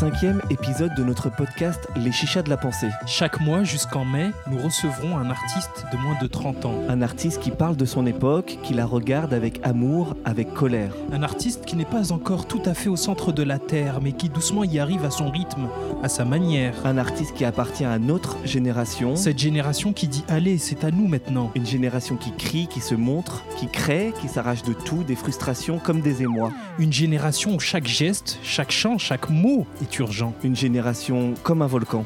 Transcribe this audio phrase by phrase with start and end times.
[0.00, 2.88] cinquième épisode de notre podcast Les Chichas de la Pensée.
[3.06, 6.74] Chaque mois jusqu'en mai, nous recevrons un artiste de moins de 30 ans.
[6.88, 10.94] Un artiste qui parle de son époque, qui la regarde avec amour, avec colère.
[11.12, 14.12] Un artiste qui n'est pas encore tout à fait au centre de la Terre, mais
[14.12, 15.68] qui doucement y arrive à son rythme,
[16.02, 16.74] à sa manière.
[16.86, 19.16] Un artiste qui appartient à notre génération.
[19.16, 21.50] Cette génération qui dit Allez, c'est à nous maintenant.
[21.54, 25.78] Une génération qui crie, qui se montre, qui crée, qui s'arrache de tout, des frustrations
[25.78, 26.52] comme des émois.
[26.78, 30.34] Une génération où chaque geste, chaque chant, chaque mot est urgent.
[30.42, 32.04] Une génération comme un volcan.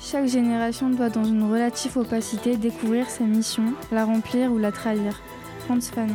[0.00, 5.20] Chaque génération doit, dans une relative opacité, découvrir sa mission, la remplir ou la trahir.
[5.66, 6.14] Franz Fanon.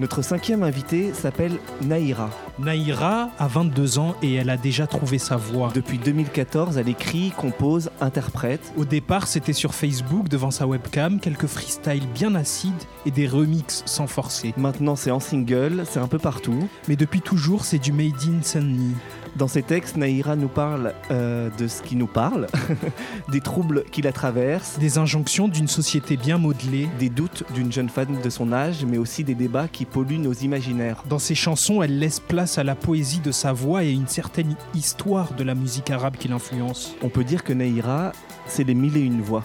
[0.00, 2.30] Notre cinquième invité s'appelle Naïra.
[2.58, 5.72] Naïra a 22 ans et elle a déjà trouvé sa voix.
[5.74, 8.72] Depuis 2014, elle écrit, compose, interprète.
[8.76, 12.72] Au départ, c'était sur Facebook devant sa webcam, quelques freestyles bien acides
[13.06, 14.54] et des remixes sans forcer.
[14.56, 16.68] Maintenant, c'est en single, c'est un peu partout.
[16.86, 18.94] Mais depuis toujours, c'est du made in Saint-Denis.
[19.36, 22.46] Dans ses textes, Naïra nous parle euh, de ce qui nous parle,
[23.32, 26.88] des troubles qui la traversent, Des injonctions d'une société bien modelée.
[27.00, 30.32] des doutes d'une jeune femme de son âge, mais aussi des débats qui polluent nos
[30.34, 31.02] imaginaires.
[31.08, 34.06] Dans ses chansons, elle laisse place à la poésie de sa voix et à une
[34.06, 36.94] certaine histoire de la musique arabe qui l'influence.
[37.02, 38.12] On peut dire que Naïra,
[38.46, 39.42] c'est les mille et une voix.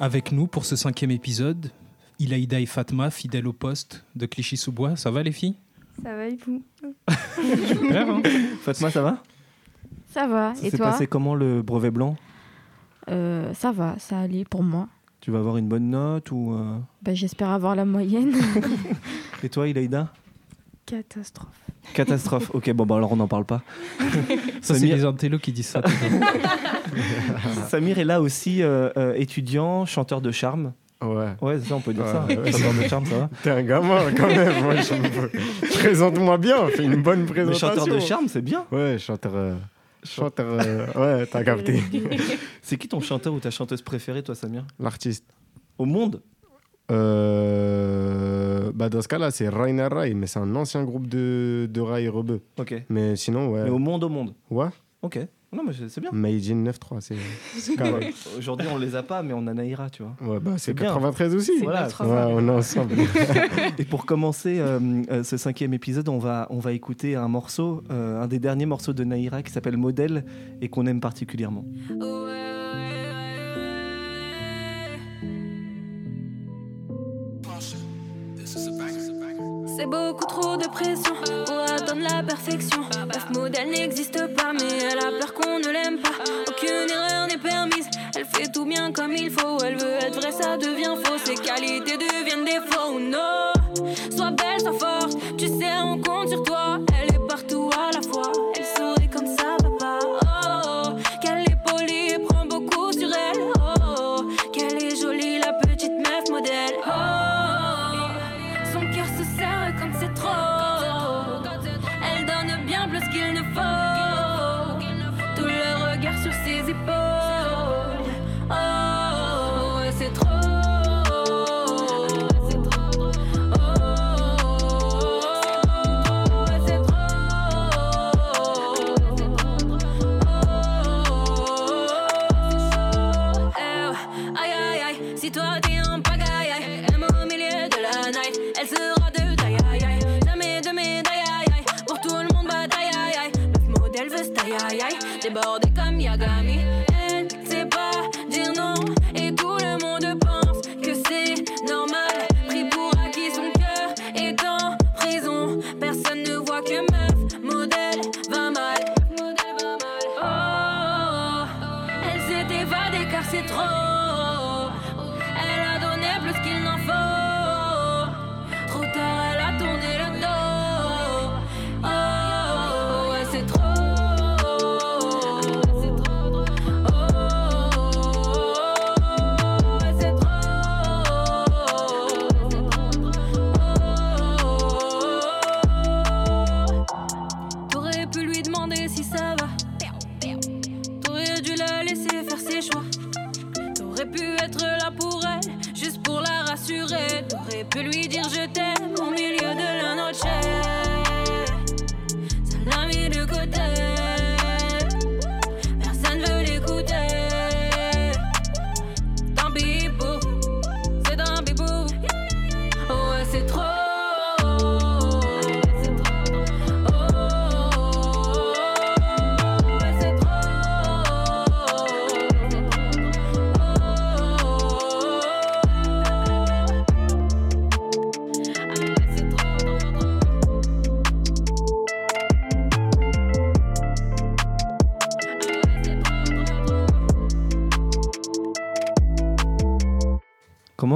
[0.00, 1.70] Avec nous pour ce cinquième épisode,
[2.18, 4.96] Ilaïda et Fatma, fidèles au poste de Clichy-sous-Bois.
[4.96, 5.56] Ça va les filles?
[6.02, 6.62] Ça va et vous?
[7.68, 8.22] Super, hein
[8.62, 9.22] Fatma, ça va?
[10.12, 12.16] Ça va, Ça et s'est toi passé comment le brevet blanc?
[13.10, 14.88] Euh, Ça va, ça allait pour moi.
[15.20, 18.32] Tu vas avoir une bonne note ou euh, Bah, J'espère avoir la moyenne.
[19.42, 20.08] Et toi, Ilaïda
[20.86, 21.60] Catastrophe.
[21.94, 22.50] Catastrophe.
[22.52, 23.62] ok, bon, bah alors on n'en parle pas.
[24.60, 25.82] Ça, c'est Samir- les intellos qui disent ça.
[27.68, 30.72] Samir est là aussi, euh, euh, étudiant, chanteur de charme.
[31.02, 31.28] Ouais.
[31.40, 32.24] Ouais, c'est ça, on peut dire Ouais, ça.
[32.26, 32.52] ouais.
[32.52, 33.30] Chanteur de charme, ça va?
[33.42, 34.62] T'es un gamin quand même.
[34.62, 37.68] Moi, je- Présente-moi bien, fais une bonne Mais présentation.
[37.68, 38.64] chanteur de charme, c'est bien.
[38.72, 39.32] Ouais, chanteur.
[39.34, 39.54] euh,
[40.02, 40.58] Chanteur.
[40.60, 40.86] euh,
[41.20, 41.80] ouais, t'as capté.
[42.62, 44.64] C'est qui ton chanteur ou ta chanteuse préférée, toi, Samir?
[44.78, 45.24] L'artiste.
[45.78, 46.22] Au monde?
[46.90, 51.80] Euh, bah dans ce cas-là, c'est Rainer Rai, mais c'est un ancien groupe de, de
[51.80, 52.40] Rai Rebeu.
[52.58, 52.74] Ok.
[52.88, 53.64] Mais sinon, ouais.
[53.64, 54.34] Mais au monde, au monde.
[54.50, 54.68] Ouais.
[55.02, 55.18] Ok.
[55.52, 56.10] Non, mais c'est bien.
[56.12, 57.14] Made in 9-3, c'est.
[57.80, 58.14] Ouais.
[58.38, 60.14] Aujourd'hui, on les a pas, mais on a Naïra, tu vois.
[60.20, 60.86] Ouais, bah C'est c'est bien.
[60.86, 61.58] 93 aussi.
[61.62, 61.88] Voilà.
[61.88, 62.94] Ouais, on est ensemble.
[63.78, 64.78] Et pour commencer euh,
[65.10, 68.66] euh, ce cinquième épisode, on va, on va écouter un morceau, euh, un des derniers
[68.66, 70.24] morceaux de Naïra qui s'appelle Modèle
[70.60, 71.64] et qu'on aime particulièrement.
[79.80, 81.14] C'est beaucoup trop de pression
[81.46, 82.82] pour atteindre la perfection.
[83.06, 86.10] Meuf modèle n'existe pas, mais elle a peur qu'on ne l'aime pas.
[86.48, 89.56] Aucune erreur n'est permise, elle fait tout bien comme il faut.
[89.64, 91.16] Elle veut être vraie, ça devient faux.
[91.24, 93.00] Ses qualités deviennent défauts.
[93.00, 93.54] Non,
[94.14, 95.16] sois belle, sois forte.
[95.38, 96.78] Tu sais, on compte sur toi.
[97.00, 98.09] Elle est partout à la fois.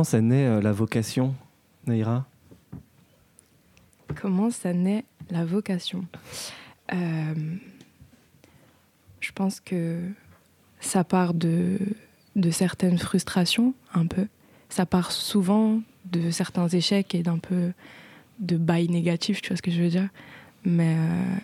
[0.04, 1.34] Comment ça naît euh, la vocation,
[1.86, 2.26] Naïra
[4.20, 6.04] Comment ça naît la vocation?
[6.92, 7.34] Euh,
[9.20, 10.00] Je pense que
[10.80, 11.78] ça part de,
[12.50, 14.26] certaines frustrations, un peu.
[14.68, 15.80] Ça part souvent
[16.12, 17.72] de certains échecs et d'un peu
[18.40, 20.10] de bail négatif, tu vois ce que je veux dire?
[20.66, 21.36] Mais euh,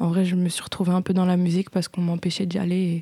[0.00, 2.58] en vrai, je me suis retrouvée un peu dans la musique parce qu'on m'empêchait d'y
[2.58, 2.76] aller.
[2.76, 2.96] Et,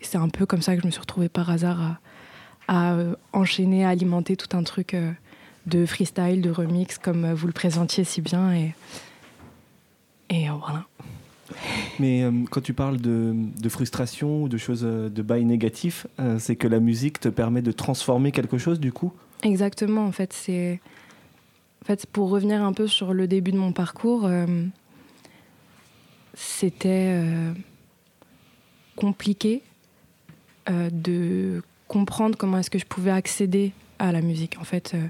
[0.00, 2.00] et c'est un peu comme ça que je me suis retrouvée par hasard à,
[2.70, 5.10] à, euh, enchaîner, à alimenter tout un truc euh,
[5.66, 8.54] de freestyle, de remix, comme euh, vous le présentiez si bien.
[8.54, 8.74] Et,
[10.30, 10.86] et voilà.
[11.98, 16.38] Mais euh, quand tu parles de, de frustration ou de choses de bail négatif, euh,
[16.38, 19.12] c'est que la musique te permet de transformer quelque chose du coup?
[19.42, 20.80] Exactement, en fait, c'est.
[21.82, 24.46] En fait, pour revenir un peu sur le début de mon parcours, euh,
[26.34, 27.24] c'était
[28.96, 29.62] compliqué
[30.68, 34.56] de comprendre comment est-ce que je pouvais accéder à la musique.
[34.60, 35.08] En fait, euh,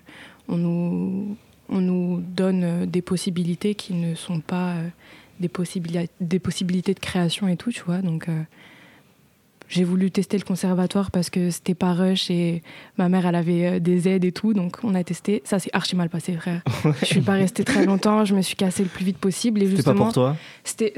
[0.49, 1.37] on, nous,
[1.69, 4.89] on nous donne euh, des possibilités qui ne sont pas euh,
[5.41, 7.99] des, possibili- des possibilités de création et tout, tu vois.
[7.99, 8.29] Donc,
[9.71, 12.63] j'ai voulu tester le conservatoire parce que c'était pas rush et
[12.99, 15.43] ma mère elle avait euh, des aides et tout donc on a testé.
[15.45, 16.61] Ça c'est archi mal passé frère.
[17.01, 19.71] Je suis pas restée très longtemps je me suis cassée le plus vite possible et
[19.71, 20.93] C'était pas pour toi c'était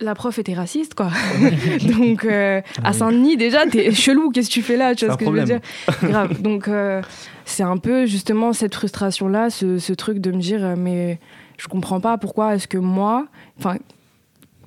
[0.00, 1.10] la prof était raciste quoi.
[1.98, 5.18] Donc euh, à Saint-Denis déjà t'es chelou qu'est-ce que tu fais là tu vois ce
[5.18, 5.60] que je veux dire?
[6.02, 6.42] Grave.
[6.42, 7.00] Donc euh,
[7.44, 11.20] c'est un peu justement cette frustration là ce, ce truc de me dire mais
[11.58, 13.76] je comprends pas pourquoi est-ce que moi enfin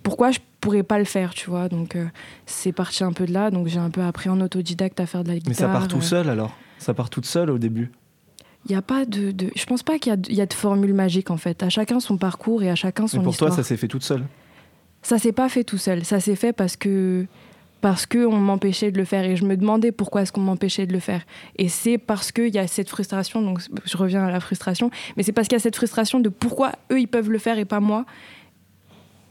[0.01, 2.06] pourquoi je pourrais pas le faire tu vois donc euh,
[2.45, 5.23] c'est parti un peu de là donc j'ai un peu appris en autodidacte à faire
[5.23, 6.56] de la guitare Mais ça part tout euh, seul alors?
[6.77, 7.91] Ça part toute seule au début?
[8.65, 10.41] Il y a pas de, de- je pense pas qu'il y a, de- il y
[10.41, 13.23] a de formule magique en fait à chacun son parcours et à chacun son Mais
[13.23, 14.25] pour histoire toi, ça s'est fait toute seule?
[15.01, 16.03] Ça s'est pas fait tout seul.
[16.03, 17.25] Ça s'est fait parce que
[17.81, 20.85] parce que on m'empêchait de le faire et je me demandais pourquoi est-ce qu'on m'empêchait
[20.85, 21.21] de le faire.
[21.57, 23.41] Et c'est parce qu'il y a cette frustration.
[23.41, 26.27] Donc je reviens à la frustration, mais c'est parce qu'il y a cette frustration de
[26.27, 28.06] pourquoi eux ils peuvent le faire et pas moi.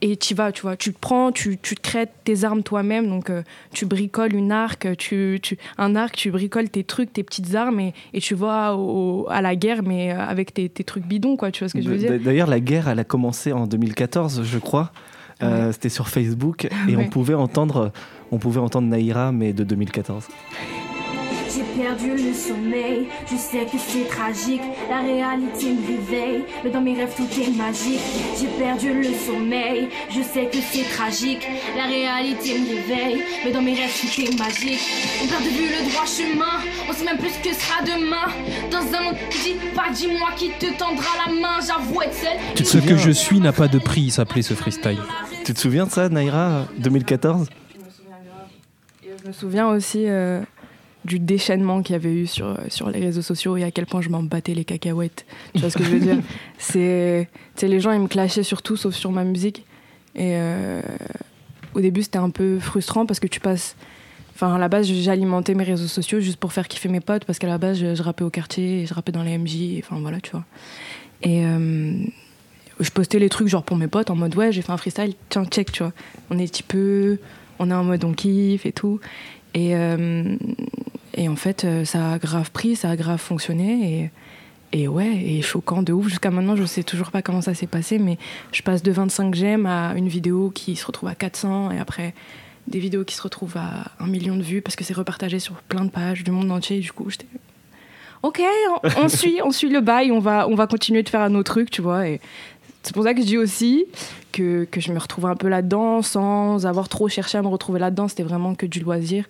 [0.00, 3.08] Et tu vas, tu vois, tu te prends, tu, tu te crées tes armes toi-même.
[3.08, 3.42] Donc, euh,
[3.72, 7.80] tu bricoles une arc, tu, tu, un arc, tu bricoles tes trucs, tes petites armes
[7.80, 11.36] et, et tu vas au- à la guerre, mais euh, avec tes, tes trucs bidons,
[11.36, 11.50] quoi.
[11.50, 12.18] Tu vois ce que je veux dire?
[12.20, 14.92] D'ailleurs, la guerre, elle a commencé en 2014, je crois.
[15.42, 17.04] Euh, C'était sur Facebook et Ouais.
[17.06, 17.92] on pouvait entendre,
[18.30, 20.26] on pouvait entendre Naïra, mais de 2014.
[21.54, 24.60] J'ai perdu le sommeil, je sais que c'est tragique,
[24.90, 28.00] la réalité me réveille, mais dans mes rêves tout est magique.
[28.38, 31.46] J'ai perdu le sommeil, je sais que c'est tragique,
[31.76, 34.80] la réalité me réveille, mais dans mes rêves tout est magique.
[35.22, 38.28] On perd de vue le droit chemin, on sait même plus ce que sera demain.
[38.70, 42.64] Dans un monde qui dit pas, dis-moi qui te tendra la main, j'avoue être te
[42.64, 44.99] Ce que je suis n'a pas de prix, il s'appelait ce freestyle.
[45.44, 47.49] Tu te souviens de ça, Naïra, 2014
[49.02, 50.42] Je me souviens aussi euh,
[51.08, 54.00] du déchaînement qu'il y avait eu sur, sur les réseaux sociaux et à quel point
[54.00, 55.26] je m'en battais les cacahuètes.
[55.54, 56.18] Tu vois ce que je veux dire
[56.58, 57.28] C'est,
[57.62, 59.64] les gens, ils me clashaient sur tout sauf sur ma musique.
[60.14, 60.80] Et euh,
[61.74, 63.74] au début, c'était un peu frustrant parce que tu passes.
[64.34, 67.40] Enfin, à la base, j'alimentais mes réseaux sociaux juste pour faire kiffer mes potes parce
[67.40, 69.82] qu'à la base, je, je rappais au quartier, et je rappais dans les MJ, et
[69.84, 70.44] enfin voilà, tu vois.
[71.22, 71.92] Et euh,
[72.78, 75.14] je postais les trucs genre pour mes potes en mode ouais, j'ai fait un freestyle,
[75.28, 75.92] tiens, check, tu vois.
[76.30, 77.18] On est un petit peu.
[77.58, 79.00] On est en mode on kiffe et tout.
[79.54, 80.36] Et, euh,
[81.18, 84.10] et en fait, euh, ça a grave pris, ça a grave fonctionné.
[84.72, 86.06] Et, et ouais, et choquant de ouf.
[86.06, 88.18] Jusqu'à maintenant, je sais toujours pas comment ça s'est passé, mais
[88.52, 92.14] je passe de 25 j'aime à une vidéo qui se retrouve à 400 et après
[92.68, 95.54] des vidéos qui se retrouvent à un million de vues parce que c'est repartagé sur
[95.54, 96.76] plein de pages du monde entier.
[96.76, 97.26] Et du coup, j'étais.
[98.22, 98.40] Ok,
[98.84, 101.42] on, on suit, on suit le bail, on va, on va continuer de faire nos
[101.42, 102.06] trucs, tu vois.
[102.06, 102.20] Et
[102.84, 103.87] c'est pour ça que je dis aussi
[104.32, 107.80] que, que je me retrouve un peu là-dedans sans avoir trop cherché à me retrouver
[107.80, 108.06] là-dedans.
[108.06, 109.25] C'était vraiment que du loisir.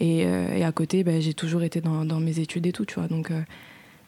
[0.00, 2.84] Et, euh, et à côté, ben, j'ai toujours été dans, dans mes études et tout,
[2.84, 3.08] tu vois.
[3.08, 3.40] Donc, euh,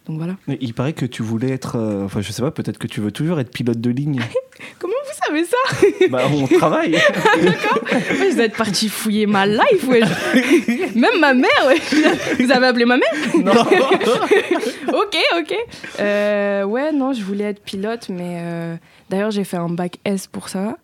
[0.07, 0.37] donc voilà.
[0.61, 3.13] Il paraît que tu voulais être, euh, enfin je sais pas, peut-être que tu veux
[3.13, 4.21] toujours être pilote de ligne.
[4.79, 5.57] Comment vous savez ça
[6.11, 6.93] bah on travaille.
[7.43, 7.53] Moi,
[8.19, 10.01] Vous êtes parti fouiller ma life, ouais.
[10.95, 11.81] Même ma mère, ouais.
[12.39, 13.53] Vous avez appelé ma mère Non.
[13.53, 15.55] ok, ok.
[16.01, 18.77] Euh, ouais, non, je voulais être pilote, mais euh,
[19.11, 20.77] d'ailleurs, j'ai fait un bac S pour ça.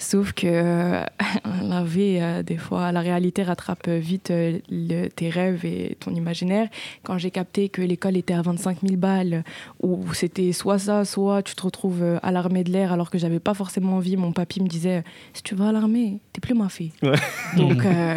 [0.00, 1.02] Sauf que euh,
[1.68, 6.14] la vie, euh, des fois, la réalité rattrape vite euh, le- tes rêves et ton
[6.14, 6.68] imaginaire.
[7.02, 9.42] Quand j'ai capté que l'école était à 25 000 balles,
[9.82, 13.40] où c'était soit ça, soit tu te retrouves à l'armée de l'air alors que j'avais
[13.40, 15.02] pas forcément envie, mon papy me disait
[15.34, 16.92] si tu vas à l'armée, t'es plus ma fille.
[17.02, 17.10] Ouais.
[17.56, 18.16] Donc, euh,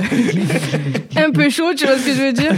[1.17, 2.53] un peu chaud, tu vois ce que je veux dire?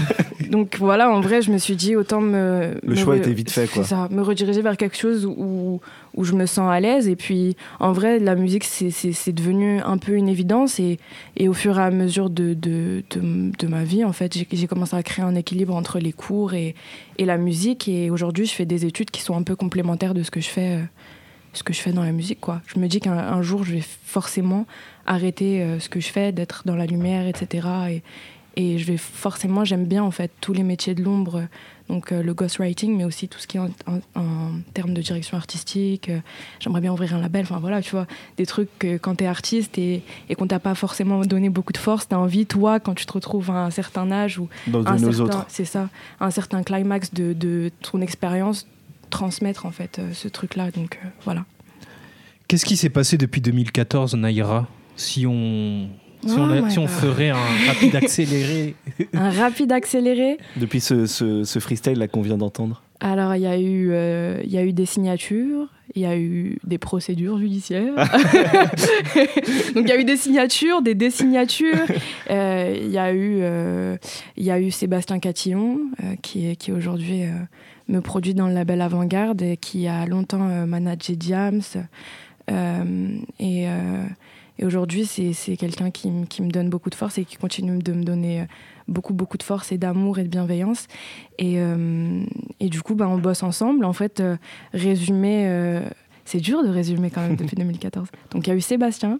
[0.49, 2.73] Donc voilà, en vrai, je me suis dit autant me.
[2.83, 3.83] Le me choix re- était vite fait, quoi.
[3.83, 5.79] C'est ça, me rediriger vers quelque chose où,
[6.15, 7.07] où je me sens à l'aise.
[7.07, 10.79] Et puis, en vrai, la musique, c'est- devenu un peu une évidence.
[10.79, 10.99] Et,
[11.37, 14.67] et au fur et à mesure de, de, de, de ma vie, en fait, j'ai-
[14.67, 16.75] commencé à créer un équilibre entre les cours et,
[17.17, 17.87] et la musique.
[17.87, 20.49] Et aujourd'hui, je fais des études qui sont un peu complémentaires de ce que je
[20.49, 20.83] fais, euh,
[21.53, 22.39] ce que je fais dans la musique.
[22.39, 22.61] Quoi.
[22.67, 24.65] Je me dis qu'un un jour, je vais forcément
[25.05, 27.67] arrêter euh, ce que je fais, d'être dans la lumière, etc.
[27.89, 28.01] Et,
[28.55, 31.43] et je vais forcément, j'aime bien en fait tous les métiers de l'ombre,
[31.93, 35.01] donc euh, le ghostwriting, mais aussi tout ce qui est en, en- en termes de
[35.01, 36.09] direction artistique.
[36.09, 36.19] euh,
[36.59, 38.07] J'aimerais bien ouvrir un label, enfin voilà, tu vois,
[38.37, 41.77] des trucs que quand t'es artiste et, et qu'on t'a pas forcément donné beaucoup de
[41.77, 44.97] force, t'as envie, toi, quand tu te retrouves à un certain âge ou Dans un
[44.97, 45.45] certain- autres.
[45.49, 48.65] C'est ça, un certain climax de, de ton expérience,
[49.11, 50.71] transmettre en fait euh, ce truc-là.
[50.71, 51.45] Donc euh, voilà.
[52.47, 54.67] Qu'est-ce qui s'est passé depuis 2014, Naïra?
[54.95, 55.89] Si on,
[56.29, 57.37] si on, Oh a- my si on ferait un
[57.67, 58.75] rapide accéléré.
[59.13, 60.37] Un rapide accéléré.
[60.57, 62.81] Depuis ce, ce, ce freestyle là qu'on vient d'entendre.
[62.99, 66.15] Alors, il y, a eu, euh, il y a eu des signatures, il y a
[66.17, 67.93] eu des procédures judiciaires.
[69.75, 71.75] Donc, il y a eu des signatures, des désignatures.
[72.29, 73.97] Euh, Il y, a eu, euh,
[74.37, 77.31] il y a eu Sébastien Catillon, euh, qui, est- qui aujourd'hui euh,
[77.89, 81.61] me produit dans le label Avant-Garde et qui a longtemps euh, managé Diams.
[82.51, 83.07] Euh,
[83.39, 84.03] et euh,
[84.59, 87.91] et aujourd'hui, c'est quelqu'un qui, qui me donne beaucoup de force et qui continue de
[87.93, 88.45] me donner euh,
[88.87, 90.87] beaucoup, beaucoup de force et d'amour et de bienveillance.
[91.39, 92.23] Et, euh,
[92.59, 93.83] et du coup, bah, on bosse ensemble.
[93.85, 94.37] En fait, euh,
[94.73, 95.81] résumer, euh,
[96.25, 98.07] c'est dur de résumer quand même depuis 2014.
[98.31, 99.19] Donc il y a eu Sébastien,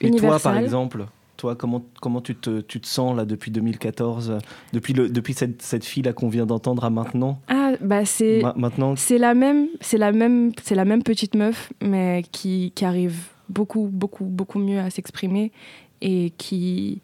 [0.00, 0.52] Et toi, Universal.
[0.54, 1.06] par exemple,
[1.36, 4.38] toi, comment, comment tu, te, tu te sens là depuis 2014, euh,
[4.72, 7.40] depuis, le, depuis cette, cette fille là qu'on vient d'entendre à maintenant?
[7.48, 8.40] Ah, bah c'est.
[8.42, 12.72] Ma- Maintenant, C'est la même, c'est la même, c'est la même petite meuf, mais qui,
[12.74, 15.52] qui arrive beaucoup, beaucoup, beaucoup mieux à s'exprimer
[16.00, 17.00] et qui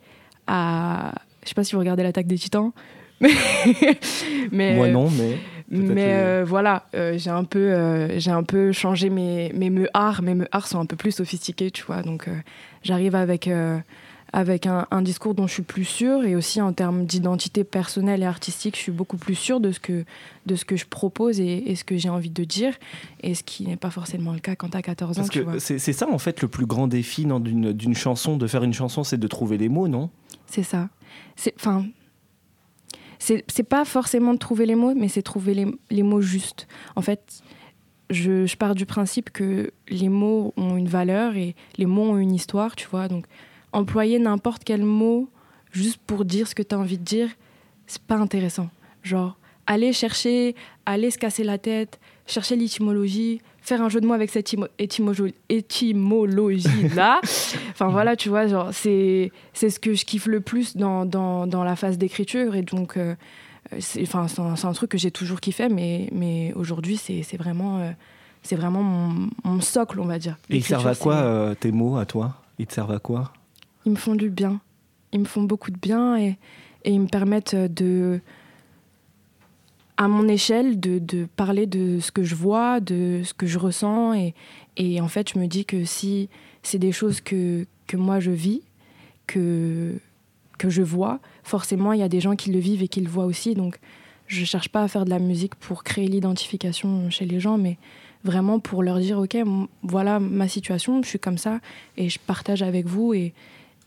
[0.46, 2.72] a, je sais pas si vous regardez l'attaque des Titans,
[3.20, 3.30] mais,
[4.50, 5.38] mais moi non, mais
[5.72, 10.20] mais euh, voilà, euh, j'ai un peu, euh, j'ai un peu changé mes mes meuhards.
[10.22, 12.02] Mes meuhards sont un peu plus sophistiqués, tu vois.
[12.02, 12.28] Donc
[12.82, 13.48] j'arrive avec
[14.32, 18.22] avec un, un discours dont je suis plus sûre et aussi en termes d'identité personnelle
[18.22, 20.04] et artistique, je suis beaucoup plus sûre de ce que
[20.46, 22.74] de ce que je propose et, et ce que j'ai envie de dire
[23.20, 25.58] et ce qui n'est pas forcément le cas quand t'as 14 ans, Parce tu que
[25.58, 29.18] c'est ça en fait le plus grand défi d'une chanson, de faire une chanson, c'est
[29.18, 30.08] de trouver les mots, non?
[30.46, 30.88] C'est ça.
[31.56, 31.86] Enfin,
[33.18, 36.66] c'est, c'est pas forcément de trouver les mots, mais c'est trouver les, les mots justes.
[36.96, 37.42] En fait,
[38.10, 42.18] je, je pars du principe que les mots ont une valeur et les mots ont
[42.18, 43.08] une histoire, tu vois.
[43.08, 43.26] Donc,
[43.72, 45.28] employer n'importe quel mot
[45.72, 47.28] juste pour dire ce que tu as envie de dire,
[47.86, 48.68] c'est pas intéressant.
[49.02, 49.36] Genre,
[49.66, 50.54] aller chercher,
[50.86, 55.32] aller se casser la tête, chercher l'étymologie, faire un jeu de mots avec cette étymo-
[55.98, 57.20] étymologie-là.
[57.70, 61.46] enfin voilà, tu vois, genre, c'est, c'est ce que je kiffe le plus dans, dans,
[61.46, 62.54] dans la phase d'écriture.
[62.54, 63.14] Et donc, euh,
[63.78, 67.78] c'est, enfin, c'est, un, truc que j'ai toujours kiffé, mais, mais aujourd'hui, c'est, c'est vraiment,
[67.78, 67.90] euh,
[68.42, 70.36] c'est vraiment mon, mon socle, on va dire.
[70.50, 72.34] Et ils servent à quoi euh, tes mots à toi?
[72.58, 73.32] Ils te servent à quoi?
[73.84, 74.60] Ils me font du bien.
[75.12, 76.36] Ils me font beaucoup de bien et,
[76.84, 78.20] ils me permettent de,
[79.96, 84.14] à mon échelle, de, parler de ce que je vois, de ce que je ressens.
[84.14, 84.34] Et,
[84.76, 86.28] et en fait, je me dis que si
[86.62, 88.62] c'est des choses que, que moi je vis,
[89.26, 89.94] que,
[90.58, 93.08] que je vois, forcément, il y a des gens qui le vivent et qui le
[93.08, 93.54] voient aussi.
[93.54, 93.78] Donc,
[94.26, 97.78] je cherche pas à faire de la musique pour créer l'identification chez les gens, mais
[98.24, 99.36] vraiment pour leur dire, OK,
[99.82, 101.60] voilà ma situation, je suis comme ça
[101.96, 103.14] et je partage avec vous.
[103.14, 103.34] Et,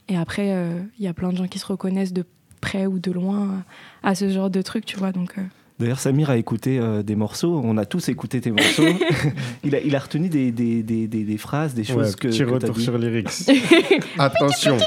[0.07, 2.25] et après, euh, il y a plein de gens qui se reconnaissent de
[2.61, 3.63] près ou de loin
[4.03, 5.11] à ce genre de truc, tu vois.
[5.11, 5.41] Donc, euh,
[5.77, 7.59] D'ailleurs, Samir a écouté euh, des morceaux.
[7.63, 8.85] On a tous écouté tes morceaux.
[9.65, 12.27] il, a, il a retenu des, des, des, des, des phrases, des choses Ouais, que,
[12.29, 12.83] petit que retour dit.
[12.83, 13.27] sur lyrics.
[14.17, 14.77] Attention.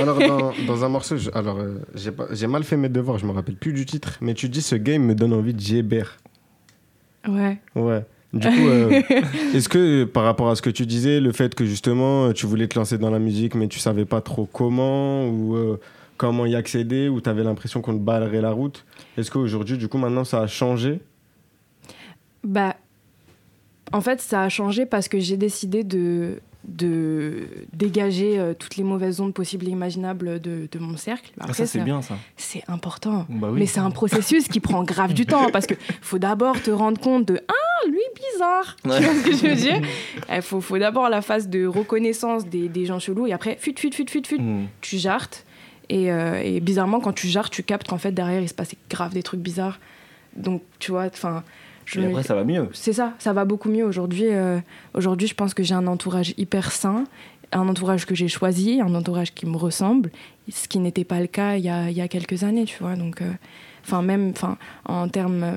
[0.00, 1.78] alors, dans, dans un morceau, je- alors euh,
[2.32, 4.76] j'ai mal fait mes devoirs, je me rappelle plus du titre, mais tu dis ce
[4.76, 6.18] game me donne envie de Gébert.
[7.26, 7.58] ouais.
[7.74, 8.04] Ouais.
[8.32, 8.90] Du coup, euh,
[9.54, 12.46] est-ce que par rapport à ce que tu disais, le fait que justement euh, tu
[12.46, 15.80] voulais te lancer dans la musique, mais tu savais pas trop comment ou euh,
[16.16, 18.84] comment y accéder, ou tu avais l'impression qu'on te balayerait la route,
[19.16, 21.00] est-ce qu'aujourd'hui, du coup, maintenant ça a changé?
[22.42, 22.76] Bah,
[23.92, 28.82] en fait, ça a changé parce que j'ai décidé de, de dégager euh, toutes les
[28.82, 31.30] mauvaises ondes possibles et imaginables de, de mon cercle.
[31.40, 32.16] Ah, ça, c'est bien ça.
[32.36, 33.24] C'est important.
[33.28, 33.60] Bah oui.
[33.60, 37.00] Mais c'est un processus qui prend grave du temps parce que faut d'abord te rendre
[37.00, 38.00] compte de Ah, lui
[38.32, 39.80] bizarre Tu vois ce que je veux dire?
[40.34, 43.74] Il faut, faut d'abord la phase de reconnaissance des, des gens chelous et après, fut,
[43.78, 44.66] fut, fut, fut, fut, Hmm.
[44.80, 45.44] tu jartes.
[45.88, 48.76] Et, euh, et bizarrement, quand tu jartes, tu captes qu'en fait, derrière, il se passait
[48.90, 49.78] grave des trucs bizarres.
[50.34, 51.44] Donc, tu vois, enfin.
[51.86, 52.68] Je Et après, ça va mieux.
[52.72, 54.26] c'est ça, ça va beaucoup mieux aujourd'hui.
[54.26, 54.58] euh,
[54.92, 57.04] aujourd'hui, je pense que j'ai un entourage hyper sain,
[57.52, 60.10] un entourage que j'ai choisi, un entourage qui me ressemble
[60.50, 62.76] ce qui n'était pas le cas il y a, il y a quelques années, tu
[62.80, 62.96] vois.
[62.96, 63.30] Donc, euh,
[63.84, 64.32] enfin, même
[64.84, 65.56] en termes euh,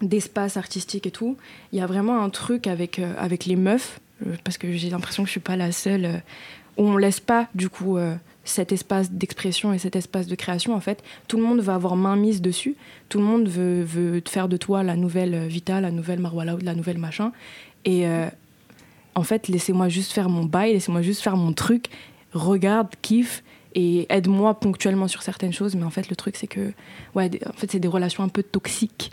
[0.00, 1.36] d'espace artistique et tout,
[1.72, 4.00] il y a vraiment un truc avec, avec les meufs,
[4.44, 6.22] parce que j'ai l'impression que je suis pas la seule,
[6.76, 7.98] où on laisse pas, du coup,
[8.46, 11.02] cet espace d'expression et cet espace de création, en fait.
[11.28, 12.76] Tout le monde va avoir main mise dessus.
[13.08, 16.56] Tout le monde veut, veut faire de toi la nouvelle euh, Vita, la nouvelle Marwala,
[16.62, 17.32] la nouvelle machin.
[17.84, 18.28] Et euh,
[19.14, 21.86] en fait, laissez-moi juste faire mon bail, laissez-moi juste faire mon truc,
[22.32, 23.42] regarde, kiffe
[23.78, 25.76] et aide-moi ponctuellement sur certaines choses.
[25.76, 26.72] Mais en fait, le truc, c'est que,
[27.14, 29.12] ouais, en fait, c'est des relations un peu toxiques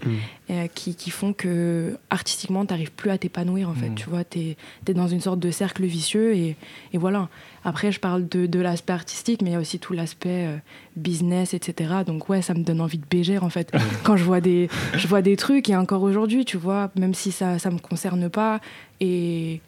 [0.50, 3.68] euh, qui, qui font que artistiquement, t'arrives plus à t'épanouir.
[3.70, 3.96] En fait, Mm.
[3.96, 4.56] tu vois, t'es
[4.88, 6.56] es dans une sorte de cercle vicieux et,
[6.94, 7.28] et voilà.
[7.66, 10.58] Après, je parle de, de l'aspect artistique, mais il y a aussi tout l'aspect euh,
[10.96, 11.96] business, etc.
[12.06, 13.70] Donc ouais, ça me donne envie de bégère en fait.
[14.04, 17.34] Quand je vois des, je vois des trucs et encore aujourd'hui, tu vois, même si
[17.34, 18.62] ça, ça me concerne pas
[19.02, 19.60] et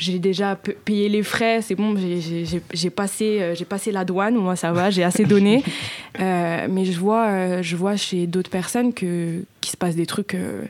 [0.00, 4.56] j'ai déjà payé les frais, c'est bon, j'ai- passé, euh, j'ai passé la douane, moi
[4.56, 5.62] ça va, j'ai assez donné.
[6.18, 10.06] Euh, mais je vois, euh, je vois chez d'autres personnes que qu'il se passe des
[10.06, 10.64] trucs, euh,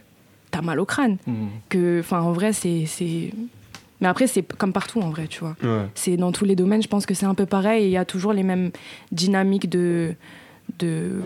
[0.50, 1.16] t'as mal au crâne.
[1.26, 1.46] Mm.
[1.70, 2.84] Que, enfin, en vrai, c'est.
[4.00, 5.56] Mais après, c'est comme partout en vrai, tu vois.
[5.62, 5.86] Ouais.
[5.94, 7.86] C'est dans tous les domaines, je pense que c'est un peu pareil.
[7.86, 8.70] Il y a toujours les mêmes
[9.12, 10.14] dynamiques de,
[10.78, 11.22] de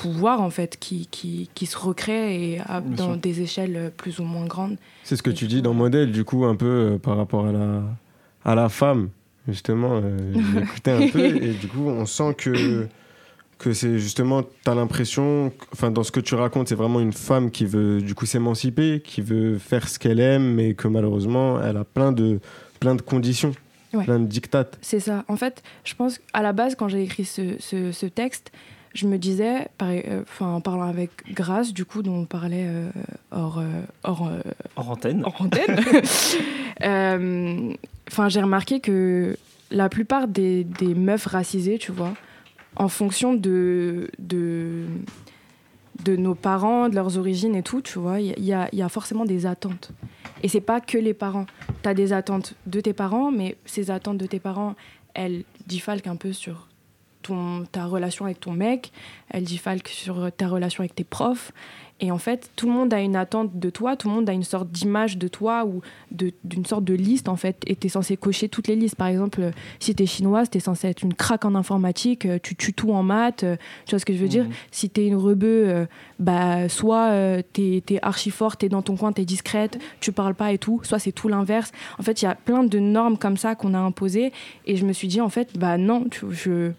[0.00, 4.22] pouvoir, en fait, qui, qui, qui se recréent et à- dans des échelles plus ou
[4.24, 4.76] moins grandes.
[5.04, 7.52] C'est ce que tu dis dans Modèle, du coup, un peu euh, par rapport à
[7.52, 7.82] la,
[8.44, 9.08] à la femme,
[9.48, 10.00] justement.
[10.02, 10.16] euh,
[10.54, 12.86] J'ai écouté un peu, et du coup, on sent que,
[13.58, 17.12] que c'est justement, tu as l'impression, enfin, dans ce que tu racontes, c'est vraiment une
[17.12, 21.60] femme qui veut, du coup, s'émanciper, qui veut faire ce qu'elle aime, mais que malheureusement,
[21.60, 22.38] elle a plein de,
[22.80, 23.52] plein de conditions,
[23.94, 24.04] Ouais.
[24.04, 24.76] plein de dictates.
[24.82, 25.24] C'est ça.
[25.28, 28.52] En fait, je pense qu'à la base, quand j'ai écrit ce, ce, ce texte,
[28.98, 32.90] je me disais, pareil, euh, en parlant avec Grace, du coup, dont on parlait euh,
[33.30, 33.64] hors, euh,
[34.02, 34.28] hors,
[34.76, 35.24] Hors antenne.
[35.24, 35.76] en antenne.
[38.28, 39.36] J'ai remarqué que
[39.70, 42.14] la plupart des, des meufs racisées, tu vois,
[42.76, 44.84] en fonction de, de,
[46.04, 48.82] de nos parents, de leurs origines et tout, tu vois, il y, a- il y
[48.82, 49.90] a forcément des attentes.
[50.42, 51.46] Et c'est pas que les parents.
[51.82, 54.74] Tu as des attentes de tes parents, mais ces attentes de tes parents,
[55.14, 56.67] elles diffalquent un peu sur
[57.28, 58.90] ton, ta relation avec ton mec,
[59.30, 61.52] elles diffalquent sur ta relation avec tes profs.
[62.00, 64.32] Et en fait, tout le monde a une attente de toi, tout le monde a
[64.32, 65.80] une sorte d'image de toi ou
[66.12, 67.56] d'une sorte de liste en fait.
[67.66, 68.94] Et tu es censé cocher toutes les listes.
[68.94, 72.38] Par exemple, si tu es chinoise, tu es censé être une craque en informatique, euh,
[72.40, 73.42] tu tues tout en maths.
[73.42, 74.44] euh, tu vois ce que je veux dire?
[74.44, 74.50] Mhm.
[74.70, 75.86] Si tu es une rebeu, euh,
[76.20, 79.80] bah, soit euh, tu es, archi forte, tu es dans ton coin, tu es discrète,
[79.98, 80.80] tu parles pas et tout.
[80.84, 81.72] Soit c'est tout l'inverse.
[81.98, 84.32] En fait, il y a plein de normes comme ça qu'on a imposées.
[84.66, 86.70] Et je me suis dit, en fait, bah non, tu- je.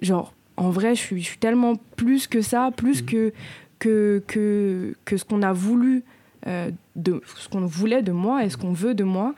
[0.00, 3.32] Genre, en vrai, je suis, je suis tellement plus que ça, plus que,
[3.78, 6.02] que, que, que ce qu'on a voulu,
[6.46, 9.34] euh, de, ce qu'on voulait de moi et ce qu'on veut de moi.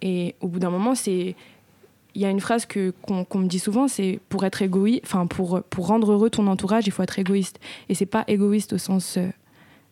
[0.00, 1.34] Et au bout d'un moment, c'est.
[2.14, 5.26] Il y a une phrase que, qu'on, me dit souvent, c'est pour être égoïste, enfin,
[5.26, 7.58] pour, pour rendre heureux ton entourage, il faut être égoïste.
[7.88, 9.16] Et c'est pas égoïste au sens.
[9.16, 9.28] euh,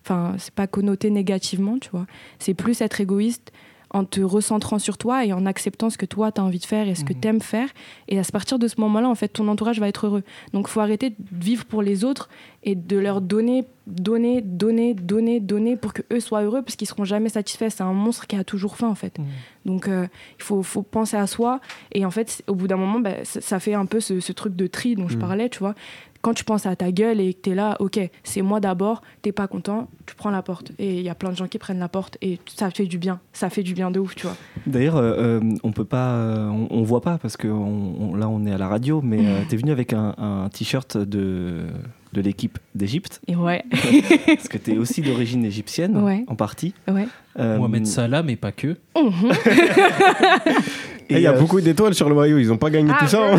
[0.05, 2.07] Enfin, c'est pas connoté négativement, tu vois.
[2.39, 3.53] C'est plus être égoïste
[3.93, 6.65] en te recentrant sur toi et en acceptant ce que toi tu as envie de
[6.65, 7.21] faire et ce que Mhm.
[7.21, 7.69] tu aimes faire.
[8.09, 10.23] Et à partir de ce moment-là, en fait, ton entourage va être heureux.
[10.53, 12.29] Donc, faut arrêter de vivre pour les autres
[12.63, 16.87] et de leur donner, donner, donner, donner, donner pour que eux soient heureux parce qu'ils
[16.89, 17.71] seront jamais satisfaits.
[17.71, 19.19] C'est un monstre qui a toujours faim, en fait.
[19.19, 19.27] Mhm.
[19.67, 20.07] Donc, euh,
[20.39, 21.61] il faut, faut penser à soi.
[21.93, 24.33] Et en fait, au bout d'un moment, bah, ça, ça fait un peu ce, ce
[24.33, 25.21] truc de tri dont je Mhm.
[25.21, 25.75] parlais, tu vois.
[26.23, 29.01] Quand tu penses à ta gueule et que tu es là, ok, c'est moi d'abord,
[29.23, 30.73] t'es pas content, tu prends la porte.
[30.79, 32.99] Et il y a plein de gens qui prennent la porte et ça fait du
[32.99, 33.21] bien.
[33.33, 34.37] Ça fait du bien de ouf, tu vois.
[34.67, 38.15] D'ailleurs, euh, euh, on peut pas, euh, on, on voit pas parce que on- on-
[38.17, 41.67] là on est à la radio, mais euh, t'es venu avec un, un t-shirt de
[42.13, 43.63] de l'équipe d'Égypte ouais,
[44.27, 46.25] parce que t'es aussi d'origine égyptienne Ouais.
[46.27, 46.75] en partie.
[46.89, 47.07] ouais.
[47.39, 48.77] Euh, Mohamed Salah, mais pas que.
[48.97, 49.31] Mhm.
[51.11, 53.09] Il y a euh, beaucoup d'étoiles sur le maillot, ils n'ont pas gagné Ah, tout
[53.09, 53.21] ça.
[53.21, 53.35] ouais.
[53.35, 53.39] hein.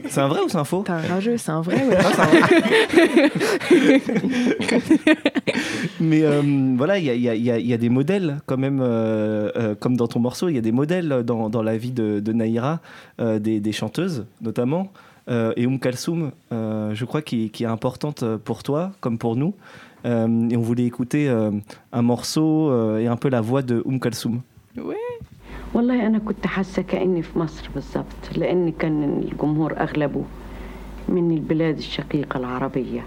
[0.08, 0.82] C'est un vrai ou c'est un faux?
[0.86, 1.98] T'es un rageux, c'est un vrai, ouais.
[6.00, 6.42] Mais euh,
[6.76, 9.96] voilà, il y a, il y a- y des modèles quand même, euh, euh, comme
[9.96, 12.80] dans ton morceau, il y a des modèles dans, dans la vie de, de Naïra,
[13.20, 14.92] euh, des, des chanteuses notamment,
[15.30, 19.36] euh, et Oum Kalsoum, euh, je crois, qui, qui est importante pour toi comme pour
[19.36, 19.54] nous.
[20.06, 21.50] Euh, et on voulait écouter euh,
[21.92, 24.40] un morceau euh, et un peu la voix de Oum Kalsoum.
[25.74, 30.24] والله أنا كنت حاسة كأني في مصر بالضبط لأن كان الجمهور أغلبه
[31.08, 33.04] من البلاد الشقيقة العربية.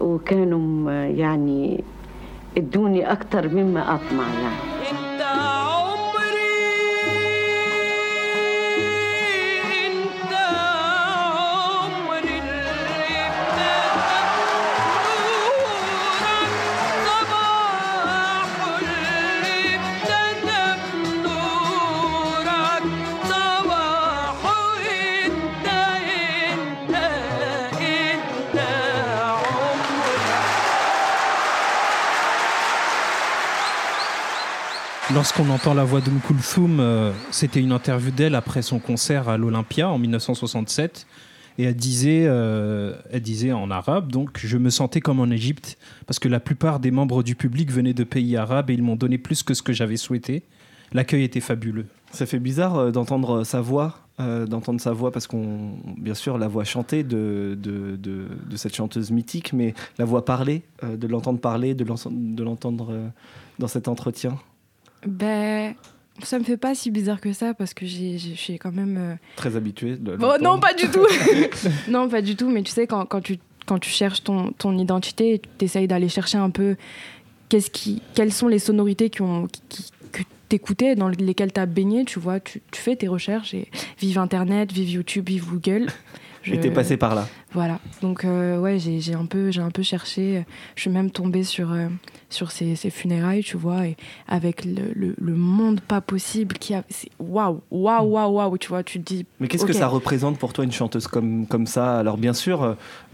[0.00, 1.84] وكانوا يعني
[2.56, 5.67] ادوني أكتر مما أطمع يعني.
[35.14, 39.38] Lorsqu'on entend la voix d'Oum Kulthum, euh, c'était une interview d'elle après son concert à
[39.38, 41.06] l'Olympia en 1967.
[41.56, 45.76] Et elle disait, euh, elle disait en arabe, donc je me sentais comme en Égypte,
[46.06, 48.94] parce que la plupart des membres du public venaient de pays arabes et ils m'ont
[48.96, 50.44] donné plus que ce que j'avais souhaité.
[50.92, 51.86] L'accueil était fabuleux.
[52.12, 56.38] Ça fait bizarre euh, d'entendre sa voix, euh, d'entendre sa voix parce qu'on, bien sûr,
[56.38, 61.74] la voix chantée de, de, cette chanteuse mythique, mais la voix parlée, de l'entendre parler,
[61.74, 62.94] de l'en- de l'entendre
[63.58, 64.38] dans cet entretien.
[65.06, 65.74] Ben,
[66.22, 68.72] ça me fait pas si bizarre que ça parce que j'ai, j'ai- je suis quand
[68.72, 68.96] même.
[68.98, 69.96] euh, Très habitué.
[69.96, 70.42] de Bon, l'entendre.
[70.44, 71.06] non, pas du tout.
[71.88, 72.48] non, pas du tout.
[72.48, 76.08] Mais tu sais, quand, quand, tu, quand tu cherches ton, ton identité, tu essayes d'aller
[76.08, 76.76] chercher un peu
[77.48, 81.66] qu'est-ce qui, quelles sont les sonorités qui ont, qui, que t'écoutais, dans lesquelles tu as
[81.66, 82.40] baigné, tu vois.
[82.40, 83.68] Tu, tu fais tes recherches et
[84.00, 85.86] vive Internet, vive YouTube, vive Google.
[86.44, 87.26] Et Je- t'es passé par là.
[87.52, 87.78] Voilà.
[88.02, 90.44] Donc, euh, ouais, j'ai un, peu- j'ai un peu cherché.
[90.76, 91.88] Je suis même tombée sur, euh,
[92.30, 93.96] sur ces, ces funérailles, tu vois, et
[94.28, 96.84] avec le, le- le monde pas possible qui a.
[97.18, 99.26] Waouh, waouh, waouh, waouh, tu vois, tu te dis.
[99.40, 101.98] Mais qu'est-ce que ça représente pour toi une chanteuse comme, comme ça?
[101.98, 102.62] Alors bien sûr,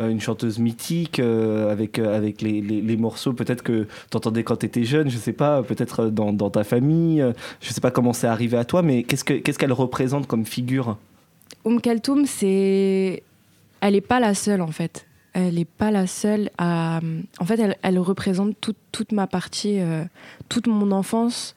[0.01, 4.57] euh, une chanteuse mythique avec, avec les, les- les morceaux peut-être que tu entendais quand
[4.57, 7.25] tu étais jeune, je sais pas, peut-être dans, dans ta famille,
[7.61, 10.45] je sais pas comment c'est arrivé à toi, mais qu'est-ce que- qu'est-ce qu'elle représente comme
[10.45, 10.97] figure?
[11.65, 13.23] Oum Kaltoum, c'est.
[13.81, 15.07] Elle n'est pas la seule, en fait.
[15.33, 17.01] Elle n'est pas la seule à.
[17.39, 20.05] En fait, elle, représente toute, ma partie, euh,
[20.49, 21.55] toute mon enfance.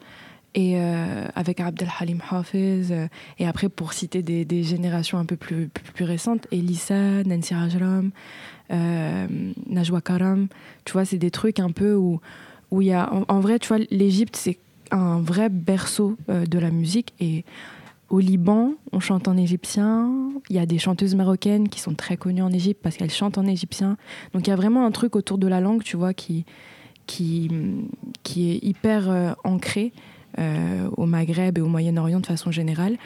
[0.55, 2.87] Et euh, avec Abdel Halim Hafez.
[2.89, 8.09] euh, et après, pour citer des, générations un peu plus, plus, récentes, Elissa, Nancy Rajram,
[8.71, 9.27] euh,
[9.67, 10.47] Najwa Karam.
[10.83, 12.19] Tu vois, c'est des trucs un peu où
[12.71, 13.13] il y a.
[13.13, 14.57] En, en vrai, tu vois, l'Égypte, c'est
[14.89, 17.13] un vrai berceau de la musique.
[17.19, 17.45] Et
[18.09, 20.09] au Liban, on chante en égyptien.
[20.49, 23.37] Il y a des chanteuses marocaines qui sont très connues en Égypte parce qu'elles chantent
[23.37, 23.97] en égyptien.
[24.33, 26.45] Donc il y a vraiment un truc autour de la langue, tu vois, qui,
[27.05, 27.51] qui,
[28.23, 29.91] qui est hyper euh, ancré
[30.39, 32.97] euh, au Maghreb et au Moyen-Orient de façon générale.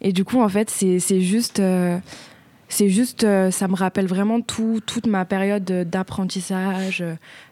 [0.00, 1.60] Et du coup, en fait, c'est juste.
[2.68, 7.04] c'est juste, euh, ça me rappelle vraiment tout, toute ma période d'apprentissage,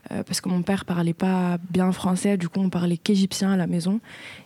[0.08, 3.68] parce que mon père parlait pas bien français, du coup on parlait qu'égyptien à la
[3.68, 4.00] maison,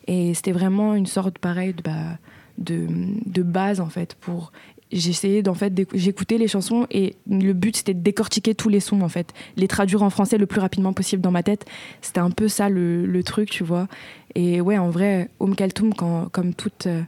[0.06, 2.18] et c'était vraiment une sorte pareil de, bah,
[2.58, 2.86] de,
[3.26, 4.52] de base en fait pour
[4.90, 9.02] j'essayais d'en fait j'écoutais les chansons et le but c'était de décortiquer tous les sons
[9.02, 9.32] en fait.
[9.56, 11.66] Les traduire en français le plus rapidement possible dans ma tête.
[12.00, 13.88] C'était un peu ça le, le truc tu vois.
[14.34, 17.02] Et ouais en vrai Oum Kaltoum comme toutes euh,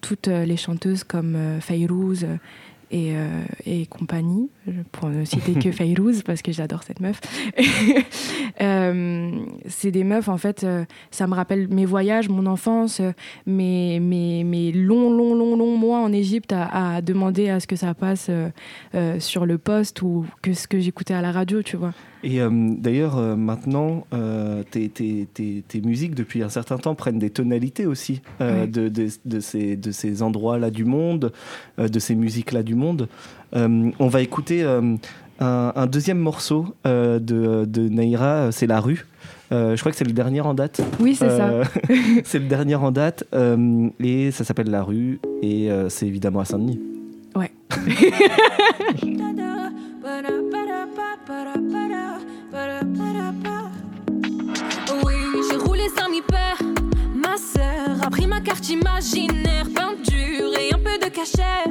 [0.00, 2.26] toutes euh, les chanteuses comme euh, Fayrouz
[2.92, 4.50] et, euh, et compagnie,
[4.92, 7.20] pour ne citer que Fayrouz, parce que j'adore cette meuf.
[8.60, 9.30] Euh,
[9.66, 13.00] c'est des meufs, en fait, euh, ça me rappelle mes voyages, mon enfance,
[13.46, 17.66] mes, mes, mes longs, longs, longs, longs mois en Égypte à, à demander à ce
[17.66, 18.30] que ça passe
[19.18, 21.94] sur le poste ou que ce que j'écoutais à la radio, tu vois.
[22.24, 26.94] Et euh, d'ailleurs, euh, maintenant, euh, tes, tes- tes- tes musiques, depuis un certain temps,
[26.94, 31.32] prennent des tonalités aussi euh, de, de- de ces, de ces endroits-là du monde,
[31.80, 33.08] euh, de ces musiques-là du monde.
[33.56, 34.94] Euh, on va écouter euh,
[35.40, 39.04] un, un deuxième morceau euh, de, de Naïra, c'est La Rue.
[39.50, 40.80] Euh, je crois que c'est le dernier en date.
[41.00, 41.64] Oui, c'est Euh,
[42.24, 43.24] c'est le dernier en date.
[43.34, 45.18] euh, et ça s'appelle La Rue.
[45.42, 46.80] Et euh, c'est évidemment à Saint-Denis.
[47.34, 47.40] ça.
[47.40, 47.50] Ouais.
[58.32, 61.68] ma carte imaginaire, peinture et un peu de cachet.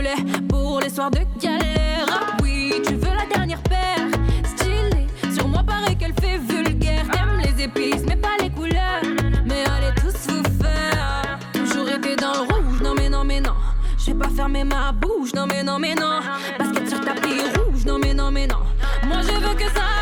[0.00, 0.14] Lait
[0.48, 2.06] pour les soirs de galère.
[2.08, 4.06] Ah oui, tu veux la dernière paire.
[4.44, 7.04] Stylée, sur moi paraît qu'elle fait vulgaire.
[7.10, 9.02] T'aimes les épices, mais pas les couleurs.
[9.44, 11.36] Mais allez tous vous faire.
[11.52, 13.54] Toujours été dans le rouge, non mais non mais non.
[13.98, 16.20] Je vais pas fermer ma bouche, non mais non mais non.
[16.60, 18.62] Basket sur tapis rouge, non mais non mais non.
[19.04, 19.97] Moi je veux que ça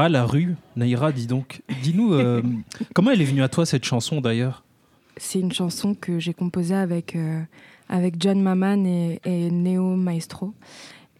[0.00, 0.56] Naïra, la rue.
[0.76, 2.42] Naïra, dis donc, dis-nous, euh,
[2.94, 4.64] comment elle est venue à toi cette chanson d'ailleurs?
[5.18, 7.42] C'est une chanson que j'ai composée avec, euh,
[7.90, 10.54] avec John Maman et, et Neo Maestro.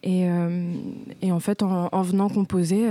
[0.03, 0.73] Et, euh,
[1.21, 2.89] et en fait, en, en venant composer,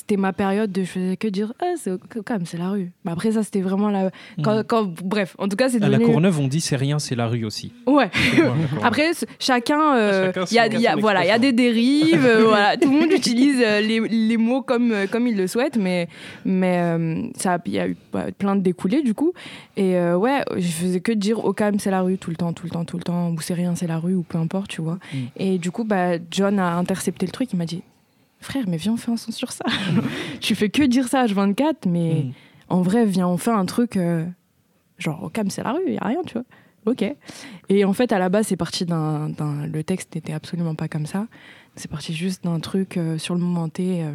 [0.00, 1.92] c'était ma période de je faisais que dire ah c'est
[2.24, 2.90] quand même c'est la rue.
[3.04, 4.10] Mais après ça c'était vraiment la
[4.42, 7.14] quand, quand- bref en tout cas c'est À la Courneuve, on dit c'est rien, c'est
[7.14, 7.72] la rue aussi.
[7.86, 8.10] ouais.
[8.82, 12.44] Après chacun euh, Chacun il y a, y voilà il y a des dérives euh,
[12.48, 12.76] voilà.
[12.76, 16.08] Tout le monde utilise euh, les, les mots comme euh, comme il le souhaite mais
[16.44, 19.32] mais euh, ça il y a eu bah, plein de découlés du coup.
[19.76, 22.52] Et euh, ouais je faisais que dire au calme c'est la rue tout le temps
[22.52, 24.68] tout le temps tout le temps ou c'est rien c'est la rue ou peu importe
[24.68, 24.98] tu vois.
[25.12, 25.16] Mm.
[25.36, 27.82] et du coup bah John a intercepté le truc il m'a dit
[28.40, 29.64] frère mais viens on fait un son sur ça
[30.40, 32.32] tu fais que dire ça H24 mais Mm.
[32.68, 34.24] en vrai, viens, on fait un truc euh,
[34.98, 36.44] genre au calme, c'est la rue, il a rien, tu vois.
[36.86, 37.04] Ok.
[37.68, 40.88] Et en fait, à la base, c'est parti d'un, d'un- Le texte n'était absolument pas
[40.88, 41.26] comme ça.
[41.76, 44.02] C'est parti juste d'un truc euh, sur le moment T.
[44.02, 44.12] euh,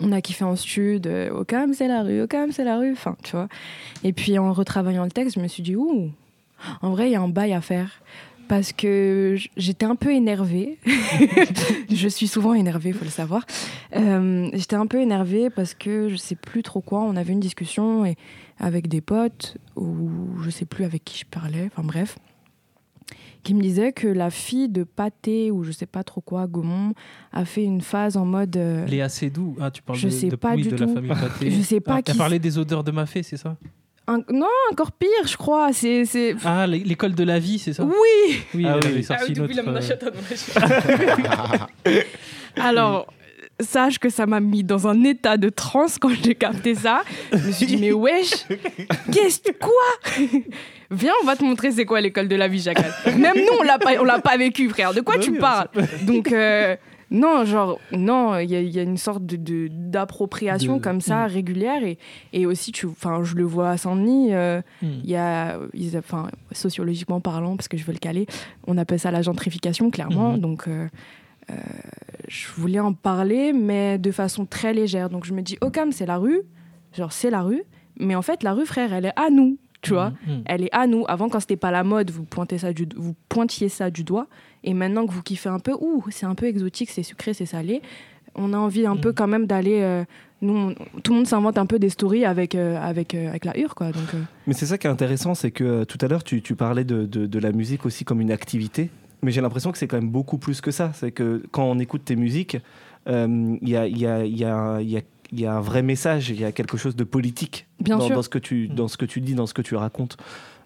[0.00, 2.92] on a kiffé en stud, au calme, c'est la rue, au calme, c'est la rue,
[2.92, 3.48] enfin, tu vois.
[4.04, 6.10] Et puis en retravaillant le texte, je me suis dit, ouh,
[6.82, 8.02] en vrai, il y a un bail à faire.
[8.52, 10.76] Parce que j'étais un peu énervée.
[11.90, 13.46] je suis souvent énervée, il faut le savoir.
[13.96, 17.00] Euh, j'étais un peu énervée parce que je sais plus trop quoi.
[17.00, 18.16] On avait une discussion et
[18.60, 20.10] avec des potes ou
[20.44, 21.70] je sais plus avec qui je parlais.
[21.72, 22.18] Enfin bref,
[23.42, 26.92] qui me disait que la fille de Pâté ou je sais pas trop quoi, Gaumont,
[27.32, 28.54] a fait une phase en mode.
[28.58, 30.86] euh, Léa Seydoux, ah, tu parles Je de, sais de- pas oui, du de la
[30.86, 30.92] tout.
[30.94, 31.50] famille Pathé.
[31.50, 33.56] Je sais pas Ah, qui parlé des odeurs de ma fée, c'est ça?
[34.14, 35.72] Un- Non, encore pire, je crois.
[35.72, 36.04] C'est.
[36.04, 36.34] c'est...
[36.44, 37.84] Ah, l'é- l'école de la vie, c'est ça?
[37.84, 38.92] Oui Oui, Ah elle oui.
[38.92, 39.52] avait sorti notre...
[42.56, 43.06] Alors,
[43.60, 47.02] sache que ça m'a mis dans un état de transe quand j'ai capté ça.
[47.32, 48.32] Je me suis dit, mais wesh,
[49.12, 50.18] qu'est-ce que quoi?
[50.90, 52.92] Viens, on va te montrer c'est quoi l'école de la vie, Jacal.
[53.16, 54.92] Même nous, on l'a pas, on l'a pas vécu, frère.
[54.92, 55.68] De quoi Bah tu parles?
[56.02, 56.76] Donc, euh,
[57.12, 61.00] non, genre, non, il y, a- il y a une sorte de, d'appropriation De- comme
[61.00, 61.30] ça, Mm.
[61.30, 61.84] régulière.
[61.84, 61.98] Et,
[62.32, 62.86] et aussi, tu,
[63.22, 64.32] je le vois à Saint-Denis.
[64.34, 64.86] euh, Hmm.
[65.04, 66.00] il y a, ils-
[66.52, 68.26] sociologiquement parlant, parce que je veux le caler,
[68.66, 70.32] on appelle ça la gentrification, clairement.
[70.32, 70.38] Mhm.
[70.40, 70.88] Donc, euh,
[71.50, 71.54] euh,
[72.28, 75.10] je voulais en parler, mais de façon très légère.
[75.10, 76.40] Donc, je me dis, Ocam, c'est la rue.
[76.96, 77.62] Genre, c'est la rue.
[77.98, 80.10] Mais en fait, la rue, frère, elle est à nous, tu vois.
[80.26, 80.42] Hmm, hmm.
[80.46, 81.04] Elle est à nous.
[81.08, 84.26] Avant, quand c'était pas la mode, vous, pointez ça du, vous pointiez ça du doigt.
[84.64, 87.46] Et maintenant que vous kiffez un peu, ouh, c'est un peu exotique, c'est sucré, c'est
[87.46, 87.82] salé.
[88.34, 89.00] On a envie un Mhm.
[89.00, 89.80] peu quand même d'aller.
[89.82, 90.04] euh,
[90.40, 93.44] nous, on- tout le monde s'invente un peu des stories avec, euh, avec, euh, avec
[93.44, 93.92] la hure, quoi.
[93.92, 94.08] Donc,
[94.46, 97.04] Mais c'est ça qui est intéressant, c'est que tout à l'heure, tu, tu parlais de,
[97.06, 98.90] de- de la musique aussi comme une activité.
[99.22, 100.90] Mais j'ai l'impression que c'est quand même beaucoup plus que ça.
[100.94, 102.56] C'est que quand on écoute tes musiques,
[103.08, 105.00] euh, il y, a, y, a, y, a, y, a,
[105.32, 108.06] il y a un vrai message, il y a quelque chose de politique Bien dans,
[108.06, 108.14] sûr.
[108.16, 110.16] dans ce que tu, dans ce que tu dis, dans ce que tu racontes.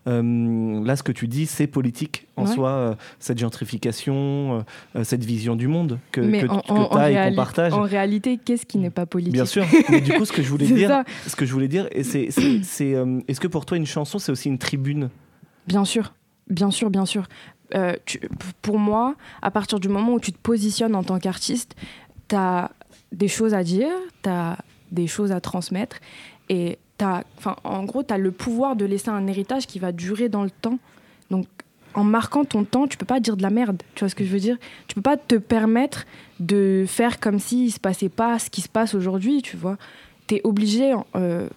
[0.08, 2.54] Euh, là, ce que tu dis, c'est politique en Ouais.
[2.54, 4.64] soi, euh, cette gentrification,
[4.96, 7.72] euh, cette vision du monde que, que, en, que en t'as et qu'on partage.
[7.72, 9.32] en réalité, qu'est-ce qui n'est pas politique?
[9.32, 9.64] Bien sûr.
[9.90, 11.04] Mais du coup, ce que je voulais dire, ça.
[11.26, 14.58] ce que je voulais dire, c'est, est-ce que pour toi une chanson, c'est aussi une
[14.58, 15.10] tribune?
[15.66, 16.14] Bien sûr,
[16.48, 17.26] bien sûr, bien sûr.
[18.04, 18.20] Tu-
[18.62, 21.74] pour moi, à partir du moment où tu te positionnes en tant qu'artiste,
[22.28, 22.70] tu as
[23.12, 23.88] des choses à dire,
[24.22, 24.58] tu as
[24.92, 25.98] des choses à transmettre,
[26.48, 30.28] et enfin, en gros, tu as le pouvoir de laisser un héritage qui va durer
[30.28, 30.78] dans le temps.
[31.30, 31.46] Donc,
[31.94, 33.82] en marquant ton temps, tu peux pas dire de la merde.
[33.94, 34.58] Tu vois ce que je veux dire?
[34.86, 36.04] Tu peux pas te permettre
[36.40, 39.78] de faire comme s'il se passait pas ce qui se passe aujourd'hui, tu vois.
[40.26, 41.48] Tu es obligé, euh,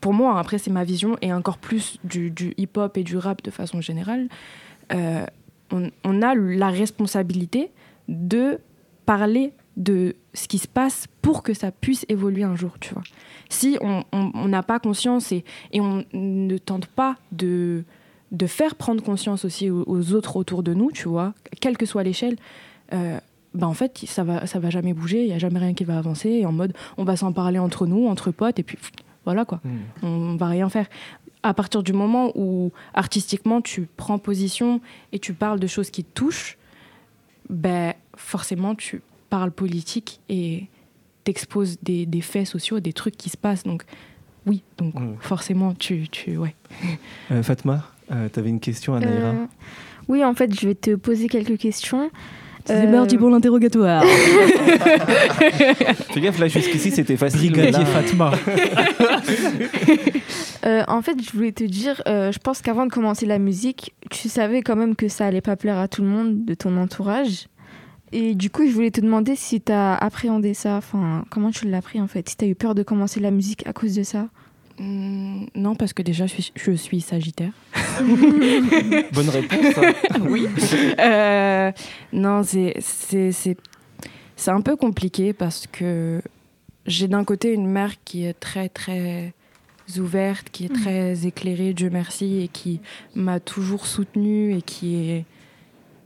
[0.00, 3.50] pour moi, après c'est ma vision, et encore plus du, hip-hop et du rap de
[3.50, 4.28] façon générale,
[4.92, 5.24] euh,
[5.70, 7.70] on a la responsabilité
[8.08, 8.58] de
[9.04, 13.02] parler de ce qui se passe pour que ça puisse évoluer un jour, tu vois.
[13.50, 17.84] Si on n'a pas conscience et, et on ne tente pas de,
[18.32, 21.86] de faire prendre conscience aussi aux, aux autres autour de nous, tu vois, quelle que
[21.86, 22.36] soit l'échelle,
[22.92, 23.20] euh,
[23.54, 25.84] bah en fait, ça va, ça va jamais bouger, il n'y a jamais rien qui
[25.84, 28.76] va avancer, et en mode, on va s'en parler entre nous, entre potes, et puis
[28.76, 28.92] pff,
[29.24, 29.60] voilà quoi,
[30.02, 30.86] on, on va rien faire.
[31.42, 34.80] À partir du moment où artistiquement tu prends position
[35.12, 36.58] et tu parles de choses qui te touchent,
[37.48, 40.66] ben forcément tu parles politique et
[41.24, 43.64] t'exposes des, des faits sociaux, des trucs qui se passent.
[43.64, 43.82] Donc
[44.46, 45.02] oui, donc Ouais.
[45.20, 46.54] forcément tu, tu ouais.
[47.32, 49.46] Euh, Fatma, tu avais une question à Naïra Euh,
[50.08, 52.10] oui, en fait, je vais te poser quelques questions.
[52.64, 54.02] C'est Euh, parti pour l'interrogatoire.
[56.12, 57.52] Fais gaffe, là jusqu'ici c'était facile.
[57.52, 58.32] Brigadier là- Fatma.
[60.64, 63.94] Euh, en fait, je voulais te dire, euh, je pense qu'avant de commencer la musique,
[64.10, 66.76] tu savais quand même que ça allait pas plaire à tout le monde de ton
[66.76, 67.46] entourage.
[68.12, 71.68] Et du coup, je voulais te demander si tu as appréhendé ça, enfin, comment tu
[71.68, 73.94] l'as pris en fait, si tu as eu peur de commencer la musique à cause
[73.94, 74.28] de ça?
[74.78, 77.50] Hmm, non, parce que déjà je suis, je suis sagittaire.
[79.12, 79.78] Bonne réponse.
[79.78, 79.92] hein.
[80.28, 80.46] oui.
[80.98, 81.72] Euh,
[82.12, 83.56] non, c'est, c'est, c'est,
[84.36, 86.20] c'est un peu compliqué parce que
[86.86, 89.32] j'ai d'un côté une mère qui est très très
[89.98, 90.80] ouverte, qui est Mm.
[90.82, 92.80] très éclairée, Dieu merci, et qui
[93.14, 95.24] m'a toujours soutenue et qui est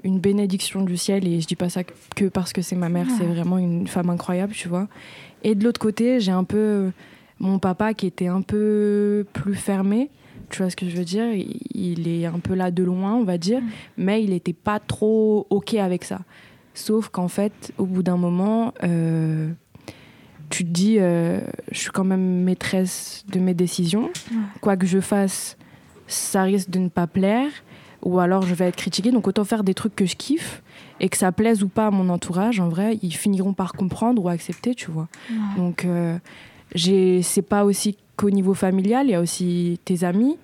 [0.04, 1.26] une bénédiction du ciel.
[1.26, 3.34] Et je dis pas ça que parce que c'est ma mère, c'est Ouais.
[3.34, 4.88] vraiment une femme incroyable, tu vois.
[5.42, 6.90] Et de l'autre côté, j'ai un peu
[7.38, 10.10] mon papa qui était un peu plus fermé.
[10.50, 13.14] Tu vois ce que je veux dire Il il est un peu là de loin,
[13.14, 13.62] on va dire,
[13.96, 16.20] mais il n'était pas trop OK avec ça.
[16.74, 19.50] Sauf qu'en fait, au bout d'un moment, euh,
[20.50, 24.10] tu te dis, euh, je suis quand même maîtresse de mes décisions.
[24.60, 25.56] Quoi que je fasse,
[26.06, 27.50] ça risque de ne pas plaire,
[28.02, 29.10] ou alors je vais être critiquée.
[29.10, 30.62] Donc autant faire des trucs que je kiffe
[31.00, 32.60] et que ça plaise ou pas à mon entourage.
[32.60, 35.08] En vrai, ils finiront par comprendre ou accepter, tu vois.
[35.56, 36.18] Donc euh,
[36.76, 40.36] c'est pas aussi qu'au niveau familial, il y a aussi tes amis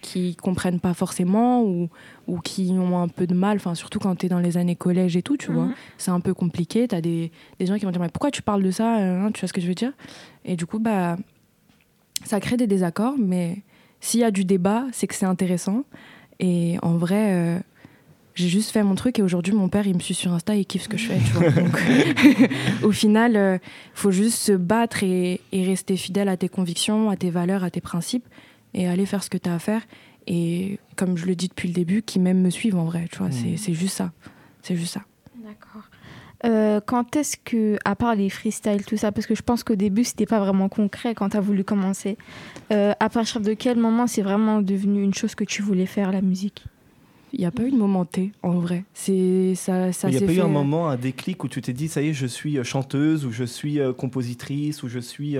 [0.00, 1.88] qui comprennent pas forcément ou,
[2.28, 4.76] ou qui ont un peu de mal, enfin surtout quand tu es dans les années
[4.76, 5.64] collège et tout, tu vois.
[5.64, 5.74] Mhm.
[5.98, 8.42] C'est un peu compliqué, tu as des, des gens qui vont dire mais pourquoi tu
[8.42, 9.92] parles de ça, euh, hein, tu vois ce que je veux dire?
[10.44, 11.16] Et du coup bah
[12.24, 13.62] ça crée des désaccords mais
[14.00, 15.84] s'il y a du débat, c'est que c'est intéressant
[16.40, 17.58] et en vrai euh,
[18.34, 20.60] j'ai juste fait mon truc et aujourd'hui mon père il me suit sur Insta et
[20.60, 21.50] il kiffe ce que je fais tu vois.
[21.50, 21.82] Donc,
[22.82, 23.58] au final euh,
[23.94, 27.70] faut juste se battre et, et rester fidèle à tes convictions à tes valeurs à
[27.70, 28.26] tes principes
[28.74, 29.82] et aller faire ce que tu as à faire.
[30.26, 33.18] Et comme je le dis depuis le début qui même me suivent en vrai tu
[33.18, 34.12] vois c'est c'est juste ça.
[34.62, 35.02] C'est juste ça.
[35.36, 35.87] D'accord.
[36.44, 39.74] Euh, quand est-ce que, à part les freestyles, tout ça, parce que je pense qu'au
[39.74, 42.16] début, c'était pas vraiment concret quand tu as voulu commencer,
[42.70, 46.12] euh, à partir de quel moment c'est vraiment devenu une chose que tu voulais faire,
[46.12, 46.64] la musique?
[47.32, 50.22] Il n'y a pas eu de moment T en vrai c'est ça ça Il n'y
[50.22, 52.12] a pas eu un euh, moment, un déclic où tu t'es dit, ça y est,
[52.14, 55.36] je suis chanteuse, ou je suis euh, compositrice, ou je suis.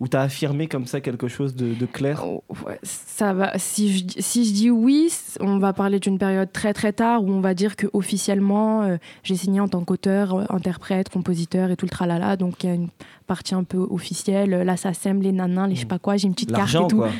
[0.00, 3.32] Euh, où tu as affirmé comme ça quelque chose de, de clair Oh, ouais, ça
[3.32, 3.52] va.
[3.58, 7.30] Si je, si je dis oui, on va parler d'une période très très tard où
[7.30, 11.76] on va dire que officiellement euh, j'ai signé en tant qu'auteur, euh, interprète, compositeur et
[11.76, 12.36] tout le tralala.
[12.36, 12.88] Donc il y a une
[13.26, 14.50] partie un peu officielle.
[14.50, 16.16] Là, ça sème les nanins, les je sais pas quoi.
[16.16, 16.96] J'ai une petite carte et tout.
[16.96, 17.10] quoi.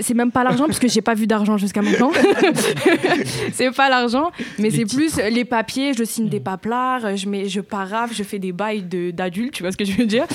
[0.00, 2.10] C'est même pas l'argent parce que j'ai pas vu d'argent jusqu'à maintenant.
[3.52, 5.92] c'est pas l'argent, mais c'est plus les papiers.
[5.92, 9.52] Je signe des paplards, je mets, je paraphe, je fais des bails de- d'adultes.
[9.52, 10.26] Tu vois ce que je veux dire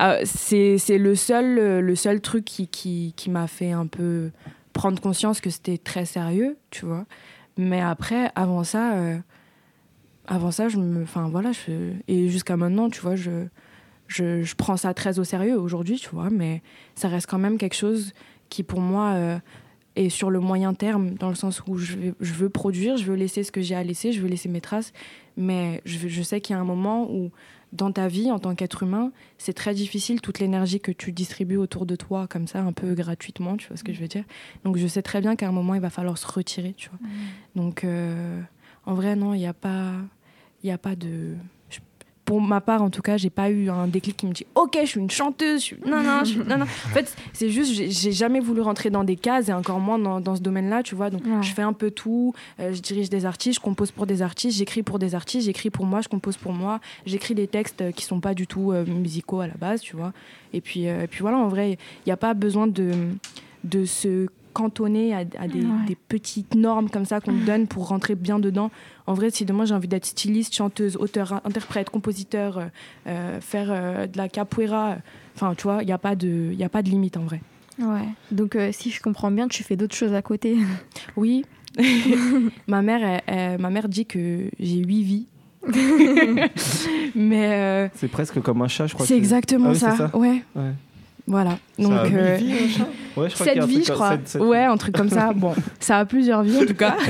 [0.00, 4.30] Euh, C'est le seul, le seul truc qui, qui, qui m'a fait un peu
[4.72, 7.04] prendre conscience que c'était très sérieux, tu vois.
[7.58, 9.16] Mais après, avant ça, euh,
[10.26, 13.46] avant ça, je me, enfin voilà, je, et jusqu'à maintenant, tu vois, je,
[14.06, 16.28] je, je prends ça très au sérieux aujourd'hui, tu vois.
[16.30, 16.62] Mais
[16.94, 18.12] ça reste quand même quelque chose
[18.48, 19.38] qui pour moi euh,
[19.96, 23.04] est sur le moyen terme, dans le sens où je, vais- je veux produire, je
[23.04, 24.92] veux laisser ce que j'ai à laisser, je veux laisser mes traces,
[25.36, 27.30] mais je, je sais qu'il y a un moment où
[27.72, 31.56] dans ta vie, en tant qu'être humain, c'est très difficile toute l'énergie que tu distribues
[31.56, 34.24] autour de toi, comme ça, un peu gratuitement, tu vois ce que je veux dire.
[34.64, 36.98] Donc je sais très bien qu'à un moment, il va falloir se retirer, tu vois.
[37.56, 38.40] Donc euh,
[38.86, 39.92] en vrai, non, il n'y a pas,
[40.62, 41.34] il a pas de...
[42.26, 44.76] Pour ma part, en tout cas, j'ai pas eu un déclic qui me dit OK,
[44.82, 45.60] je suis une chanteuse.
[45.60, 45.76] Je suis...
[45.86, 46.64] Non, non, je suis- non, non.
[46.64, 50.20] En fait, c'est juste, j'ai jamais voulu rentrer dans des cases et encore moins dans,
[50.20, 51.08] dans ce domaine-là, tu vois.
[51.08, 51.40] Donc, Ouais.
[51.42, 52.34] je fais un peu tout.
[52.60, 55.70] Euh, je dirige des artistes, je compose pour des artistes, j'écris pour des artistes, j'écris
[55.70, 56.80] pour moi, je compose pour moi.
[57.06, 59.94] J'écris des textes euh, qui sont pas du tout euh, musicaux à la base, tu
[59.96, 60.12] vois.
[60.52, 62.90] Et puis, euh, et puis voilà, en vrai, il n'y a pas besoin de,
[63.62, 65.86] de se cantonner à, à des, Ouais.
[65.86, 68.70] des petites normes comme ça qu'on te donne pour rentrer bien dedans.
[69.06, 72.64] En vrai, si demain j'ai envie d'être styliste, chanteuse, auteur, in- interprète, compositeur, euh,
[73.06, 74.94] euh, faire euh, de la capoeira, euh,
[75.34, 77.24] enfin, tu vois, il n'y a, pas de- il y a pas de limite en
[77.24, 77.40] vrai.
[77.78, 78.08] Ouais.
[78.30, 80.56] Donc, euh, si je comprends bien, tu fais d'autres choses à côté.
[81.16, 81.44] Oui.
[82.66, 85.26] ma, mère, elle- elle- ma mère dit que j'ai huit vies.
[87.14, 89.06] Mais euh, C'est presque comme un chat, je crois.
[89.06, 89.90] c'est que- exactement Ah oui, ça.
[89.90, 90.42] c'est ça Ouais.
[90.54, 90.72] Ouais.
[91.28, 91.58] Voilà.
[91.78, 94.18] Donc, Ça a huit euh, Ouais, je crois vies, truc je crois.
[94.46, 95.32] ouais, un truc comme ça.
[95.36, 96.96] Bon, ça a plusieurs vies en tout cas.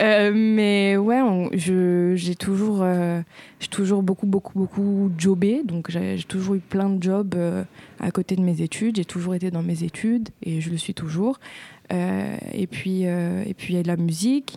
[0.00, 3.20] Euh, mais ouais, on- je- j'ai toujours, euh,
[3.60, 5.62] j'ai toujours beaucoup, beaucoup, beaucoup jobé.
[5.64, 7.34] Donc j'ai j'ai toujours eu plein de jobs
[8.00, 8.96] à côté de mes études.
[8.96, 11.38] J'ai toujours été dans mes études et je le suis toujours.
[11.92, 14.56] Et puis, et puis il y a de la musique.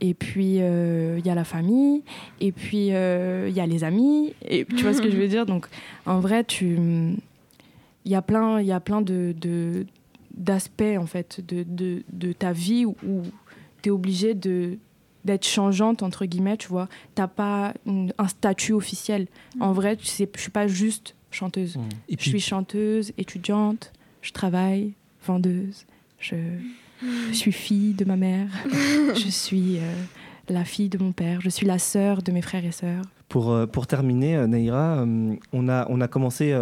[0.00, 2.02] Et puis euh, il y a la famille.
[2.40, 4.32] Et puis euh, il y a les amis.
[4.48, 5.46] Et tu vois ce que je veux dire?
[5.46, 5.66] Donc
[6.06, 6.76] en vrai, tu
[8.04, 9.86] il y a plein, il y a plein de, de-
[10.36, 12.96] d'aspects en fait de, de, de ta vie où,
[13.82, 14.78] tu es obligé de
[15.24, 16.88] d'être changeante entre guillemets tu vois.
[17.14, 19.26] T'as pas une- un statut officiel.
[19.60, 21.76] En vrai tu sais je suis pas juste chanteuse.
[22.08, 24.92] Et je suis chanteuse étudiante je travaille
[25.26, 25.84] vendeuse
[26.18, 26.36] je,
[27.28, 28.48] je suis fille de ma mère
[29.16, 29.92] je suis euh,
[30.48, 33.50] la fille de mon père je suis la sœur de mes frères et sœurs Pour,
[33.50, 36.54] euh, pour terminer, euh, Naïra, euh, on, a, commencé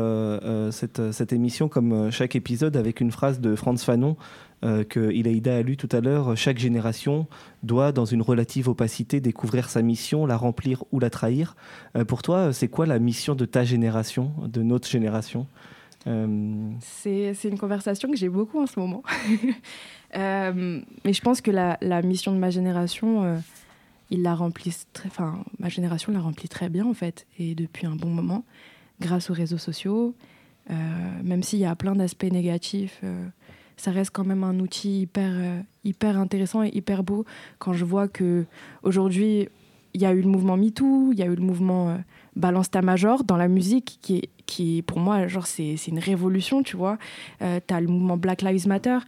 [0.71, 4.16] cette, émission comme chaque épisode avec une phrase de Franz Fanon
[4.62, 6.37] que Ilaïda a lu tout à l'heure.
[6.37, 7.27] Chaque génération
[7.64, 11.57] doit, dans une relative opacité, découvrir sa mission, la remplir ou la trahir.
[12.07, 15.49] Pour toi, c'est quoi la mission de ta génération, de notre génération
[16.05, 19.03] C'est une conversation que j'ai beaucoup en ce moment.
[20.14, 23.41] Mais je pense que la, mission de ma génération,
[24.11, 27.87] ils la remplissent très, enfin, ma génération la remplit très bien en fait, et depuis
[27.87, 28.45] un bon moment,
[29.01, 30.15] grâce aux réseaux sociaux.
[30.71, 30.75] euh,
[31.25, 33.27] même s'il y a plein d'aspects négatifs, euh,
[33.77, 37.25] ça reste quand même un outil hyper, euh, hyper intéressant et hyper beau.
[37.59, 38.45] Quand je vois que
[38.83, 39.49] aujourd'hui,
[39.95, 41.99] il y a eu le mouvement MeToo, il y a eu le mouvement
[42.37, 46.63] Balance ta major dans la musique, qui est, qui pour moi, genre, c'est une révolution,
[46.63, 46.97] tu vois.
[47.43, 48.99] Euh, T'as le mouvement Black Lives Matter.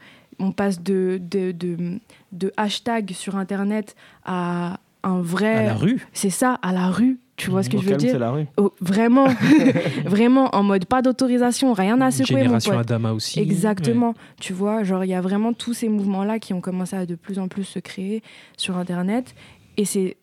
[0.40, 2.00] On passe de, de, de,
[2.32, 3.94] de hashtag sur Internet
[4.24, 5.54] à un vrai.
[5.54, 6.06] À la rue.
[6.12, 7.18] C'est ça, à la rue.
[7.36, 8.46] Tu vois ce que au je veux calme, dire c'est la rue.
[8.56, 9.26] Oh, Vraiment,
[10.04, 12.80] vraiment en mode pas d'autorisation, rien à secouer, mon Génération pote.
[12.80, 13.40] Adama aussi.
[13.40, 14.14] Exactement.
[14.38, 17.14] Tu vois, genre, il y a vraiment tous ces mouvements-là qui ont commencé à de
[17.14, 18.22] plus en plus se créer
[18.56, 19.34] sur Internet.
[19.76, 20.18] Et c'est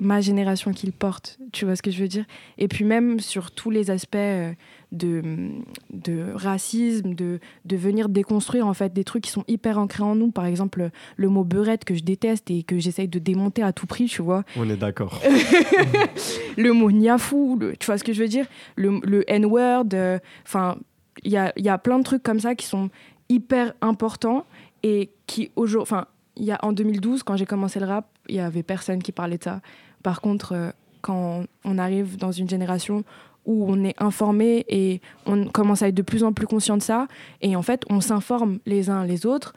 [0.00, 1.38] ma génération qui le porte.
[1.52, 2.24] Tu vois ce que je veux dire
[2.58, 4.52] Et puis, même sur tous les aspects euh,
[4.92, 5.50] de,
[5.92, 10.14] de racisme, de, de venir déconstruire, en fait, des trucs qui sont hyper ancrés en
[10.14, 10.30] nous.
[10.30, 13.86] Par exemple, le mot beurette que je déteste et que j'essaye de démonter à tout
[13.86, 15.20] prix, tu vois On est d'accord.
[16.56, 18.46] le mot niafou, le- tu vois ce que je veux dire?
[18.76, 20.76] Le, le N-word, euh, enfin,
[21.24, 22.90] il y a, y a plein de trucs comme ça qui sont
[23.28, 24.46] hyper importants
[24.82, 28.36] et qui, aujourd'hui, enfin, il y a en 2012, quand j'ai commencé le rap, il
[28.36, 29.60] y avait personne qui parlait de ça.
[30.02, 30.70] Par contre, euh,
[31.00, 33.04] quand on arrive dans une génération
[33.48, 36.82] où on est informé et on commence à être de plus en plus conscient de
[36.82, 37.08] ça,
[37.40, 39.54] et en fait, on s'informe les uns les autres.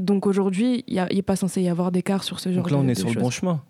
[0.00, 2.82] Donc aujourd'hui, il n'est pas censé y avoir d'écart sur ce genre Donc là, de
[2.82, 3.22] on est de sur le choses.
[3.22, 3.62] bon chemin.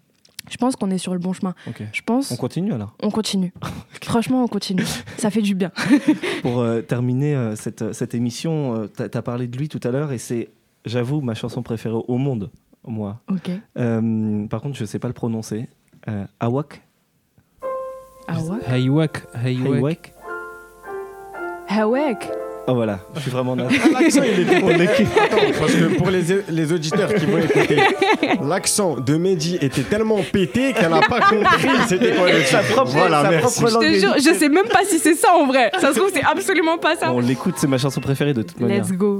[0.49, 1.55] Je pense qu'on est sur le bon chemin.
[1.67, 1.83] Ok.
[1.93, 2.31] Je pense.
[2.31, 2.95] On continue alors?
[3.03, 3.53] On continue.
[4.03, 4.85] Franchement, on continue.
[5.19, 5.73] Ça fait du bien.
[6.43, 10.13] Pour euh, terminer euh, cette, cette émission, tu as, parlé de lui tout à l'heure
[10.13, 10.49] et c'est,
[10.87, 12.51] j'avoue, ma chanson préférée au monde,
[12.87, 13.21] moi.
[13.77, 15.69] Euh, par contre, je sais pas le prononcer.
[16.09, 16.83] Euh, Awak?
[18.29, 18.35] Ah.
[18.75, 19.23] Haywak.
[19.45, 20.13] Haywak
[21.69, 22.29] Hawek.
[22.71, 23.71] Oh voilà, je suis vraiment naze.
[23.93, 27.79] L'accent, il est- Attends, parce que pour les, les auditeurs qui vont écouter,
[28.47, 32.75] l'accent de Mehdi était tellement pété qu'elle n'a pas compris c'était quoi le Sa titre.
[32.75, 33.61] propre- Voilà, sa merci.
[33.63, 35.71] propre langue Je te jure, je sais même pas si c'est ça en vrai.
[35.81, 37.11] Ça se trouve, c'est absolument pas ça.
[37.11, 38.83] On l'écoute, c'est ma chanson préférée de toute manière.
[38.85, 39.19] Let's go.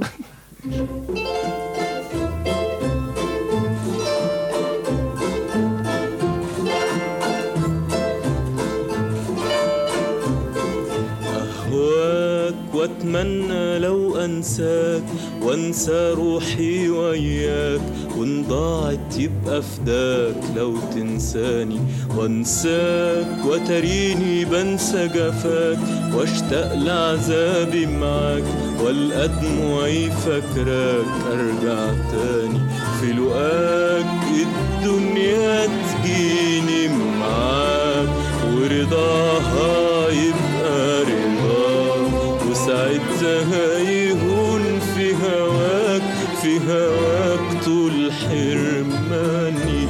[12.79, 15.03] أهواك وأتمنى لو أنساك
[15.41, 17.81] وأنسى روحي وياك
[18.17, 21.79] وإن ضاعت يبقى فداك لو تنساني
[22.17, 25.77] وأنساك وتريني بنسى جفاك
[26.15, 28.43] واشتاق لعذابي معاك
[28.83, 30.09] والقى دموعي
[31.31, 32.59] أرجع تاني
[32.99, 34.05] في لقاك
[34.47, 36.87] الدنيا تجيني
[37.19, 38.09] معاك
[38.53, 40.48] ورضاها يبقى
[42.89, 46.01] وساعتها يهون في هواك
[46.41, 49.87] في هواك طول حرماني.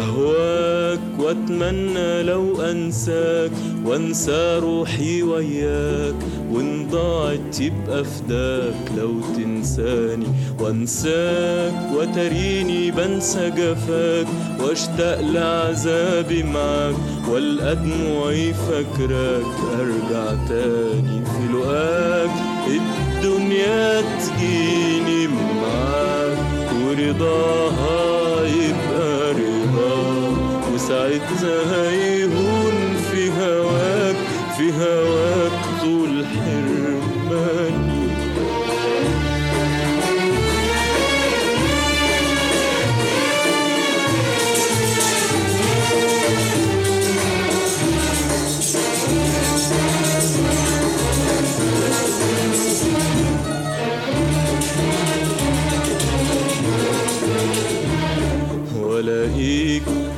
[0.00, 3.50] أهواك وأتمنى لو أنساك
[3.84, 6.14] وأنسى روحي وياك.
[6.52, 10.26] وإن ضاعت يبقى فداك لو تنساني.
[10.60, 14.26] وأنساك وتريني بنسى جفاك
[14.60, 16.94] وأشتاق لعذابي معاك.
[17.30, 22.30] والقى دموعي فاكراك أرجع تاني في لقاك.
[22.66, 26.38] الدنيا تجيني معاك
[26.84, 34.16] ورضاها يبقى رضاك وساعتها يهون في هواك
[34.56, 38.02] في هواك طول حرماني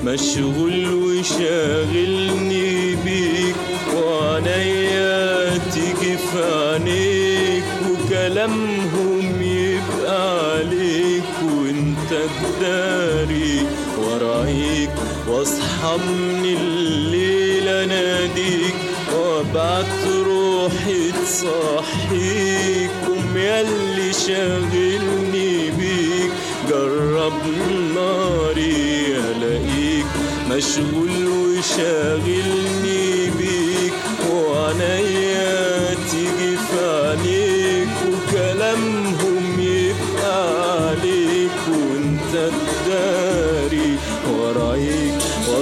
[0.04, 2.83] مشغول وشاغلني.
[15.28, 18.74] واصحى من الليل اناديك
[19.14, 26.30] وابعت روحي تصحيكم ياللي شاغلني بيك.
[26.70, 27.32] جرب
[27.94, 30.06] ناري ألاقيك
[30.50, 33.94] مشغول وشاغلني بيك.
[34.30, 36.74] وعنايا تيجي في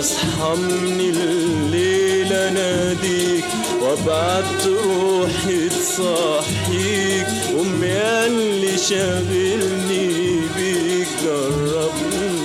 [0.02, 3.44] واصحى من الليل اناديك
[3.82, 7.26] وابعت روحي تصحيك
[7.60, 11.92] امي اللي شاغلني بيك جرب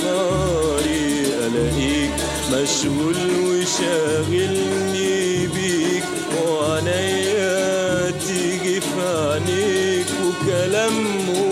[0.03, 2.11] ناري ألاقيك
[2.53, 6.03] مشغول وشاغلني بيك
[6.45, 11.46] وعنايا تيجي في عينيك وكلامهم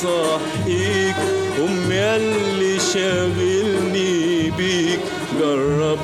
[0.00, 1.16] تصحيك
[1.58, 5.00] امي اللي شاغلني بيك
[5.40, 5.98] جرب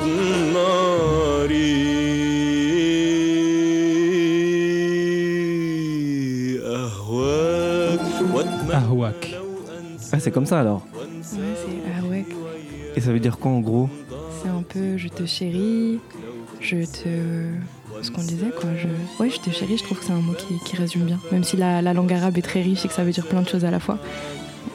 [0.53, 1.83] ناري
[6.65, 7.99] اهواك
[8.33, 9.29] واتمنى أهواك.
[10.15, 10.85] Ah, c'est comme ça alors.
[10.93, 11.37] Ouais, c'est
[11.91, 12.23] ah ouais.
[12.95, 13.89] Et ça veut dire quoi en gros
[14.37, 15.99] C'est un peu je te chéris,
[16.59, 17.09] je te.
[18.18, 18.70] qu'on disait quoi.
[18.76, 18.88] Je...
[19.22, 21.18] Ouais, je te chéris, je trouve que c'est un mot qui, qui résume bien.
[21.32, 23.42] Même si la, la langue arabe est très riche et que ça veut dire plein
[23.42, 23.98] de choses à la fois,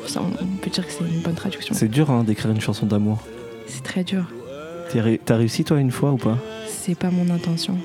[0.08, 1.74] ça, on peut dire que c'est une bonne traduction.
[1.76, 3.20] C'est dur hein, d'écrire une chanson d'amour.
[3.68, 4.26] C'est très dur.
[5.26, 6.38] T'as réussi toi une fois ou pas?
[6.68, 7.78] C'est pas mon intention.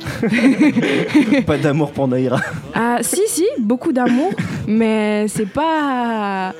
[1.47, 2.41] Pas d'amour pour Naïra.
[2.75, 4.33] Ah, si, si, beaucoup d'amour,
[4.67, 6.53] mais c'est pas.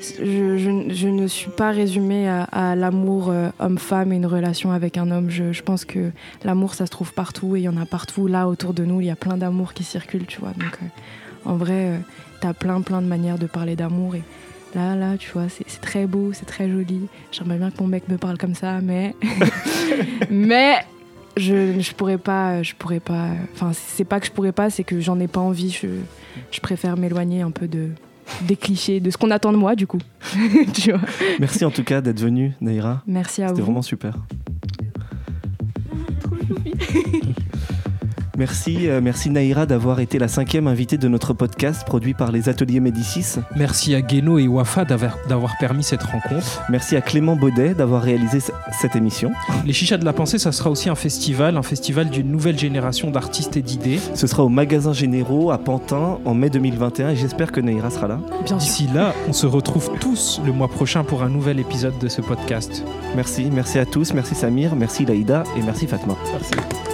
[0.00, 4.70] Je, je- je ne suis pas résumée à, à l'amour euh, homme-femme et une relation
[4.72, 5.30] avec un homme.
[5.30, 6.10] Je, je pense que
[6.44, 8.26] l'amour, ça se trouve partout et il y en a partout.
[8.26, 10.50] Là, autour de nous, il y a plein d'amour qui circule, tu vois.
[10.52, 10.86] Donc, euh,
[11.44, 11.98] en vrai, euh,
[12.40, 14.14] t'as plein, plein de manières de parler d'amour.
[14.14, 14.22] Et
[14.74, 17.02] là, là, tu vois, c'est c'est très beau, c'est très joli.
[17.32, 19.14] J'aimerais bien que mon mec me parle comme ça, mais.
[20.30, 20.76] mais
[21.36, 24.82] je, je pourrais pas je pourrais pas enfin c'est pas que je pourrais pas c'est
[24.82, 25.86] que j'en ai pas envie je,
[26.50, 27.90] je préfère m'éloigner un peu de
[28.42, 29.98] des clichés de ce qu'on attend de moi du coup
[30.74, 31.00] tu vois
[31.38, 33.02] Merci en tout cas d'être venu Naïra.
[33.06, 34.14] merci à C'était vous vraiment super.
[38.40, 42.48] Merci, euh, merci Naïra d'avoir été la cinquième invitée de notre podcast produit par les
[42.48, 43.38] ateliers Médicis.
[43.54, 46.62] Merci à Guéno et Wafa d'avoir permis cette rencontre.
[46.70, 48.38] Merci à Clément Baudet d'avoir réalisé
[48.80, 49.30] cette émission.
[49.66, 53.10] Les Chichas de la Pensée, ça sera aussi un festival, un festival d'une nouvelle génération
[53.10, 54.00] d'artistes et d'idées.
[54.14, 58.08] Ce sera au magasin Généraux à Pantin en mai 2021 et j'espère que Naïra sera
[58.08, 58.20] là.
[58.58, 62.22] D'ici là, on se retrouve tous le mois prochain pour un nouvel épisode de ce
[62.22, 62.84] podcast.
[63.14, 66.16] Merci, merci à tous, merci Samir, merci Laïda et merci Fatma.
[66.32, 66.89] Merci.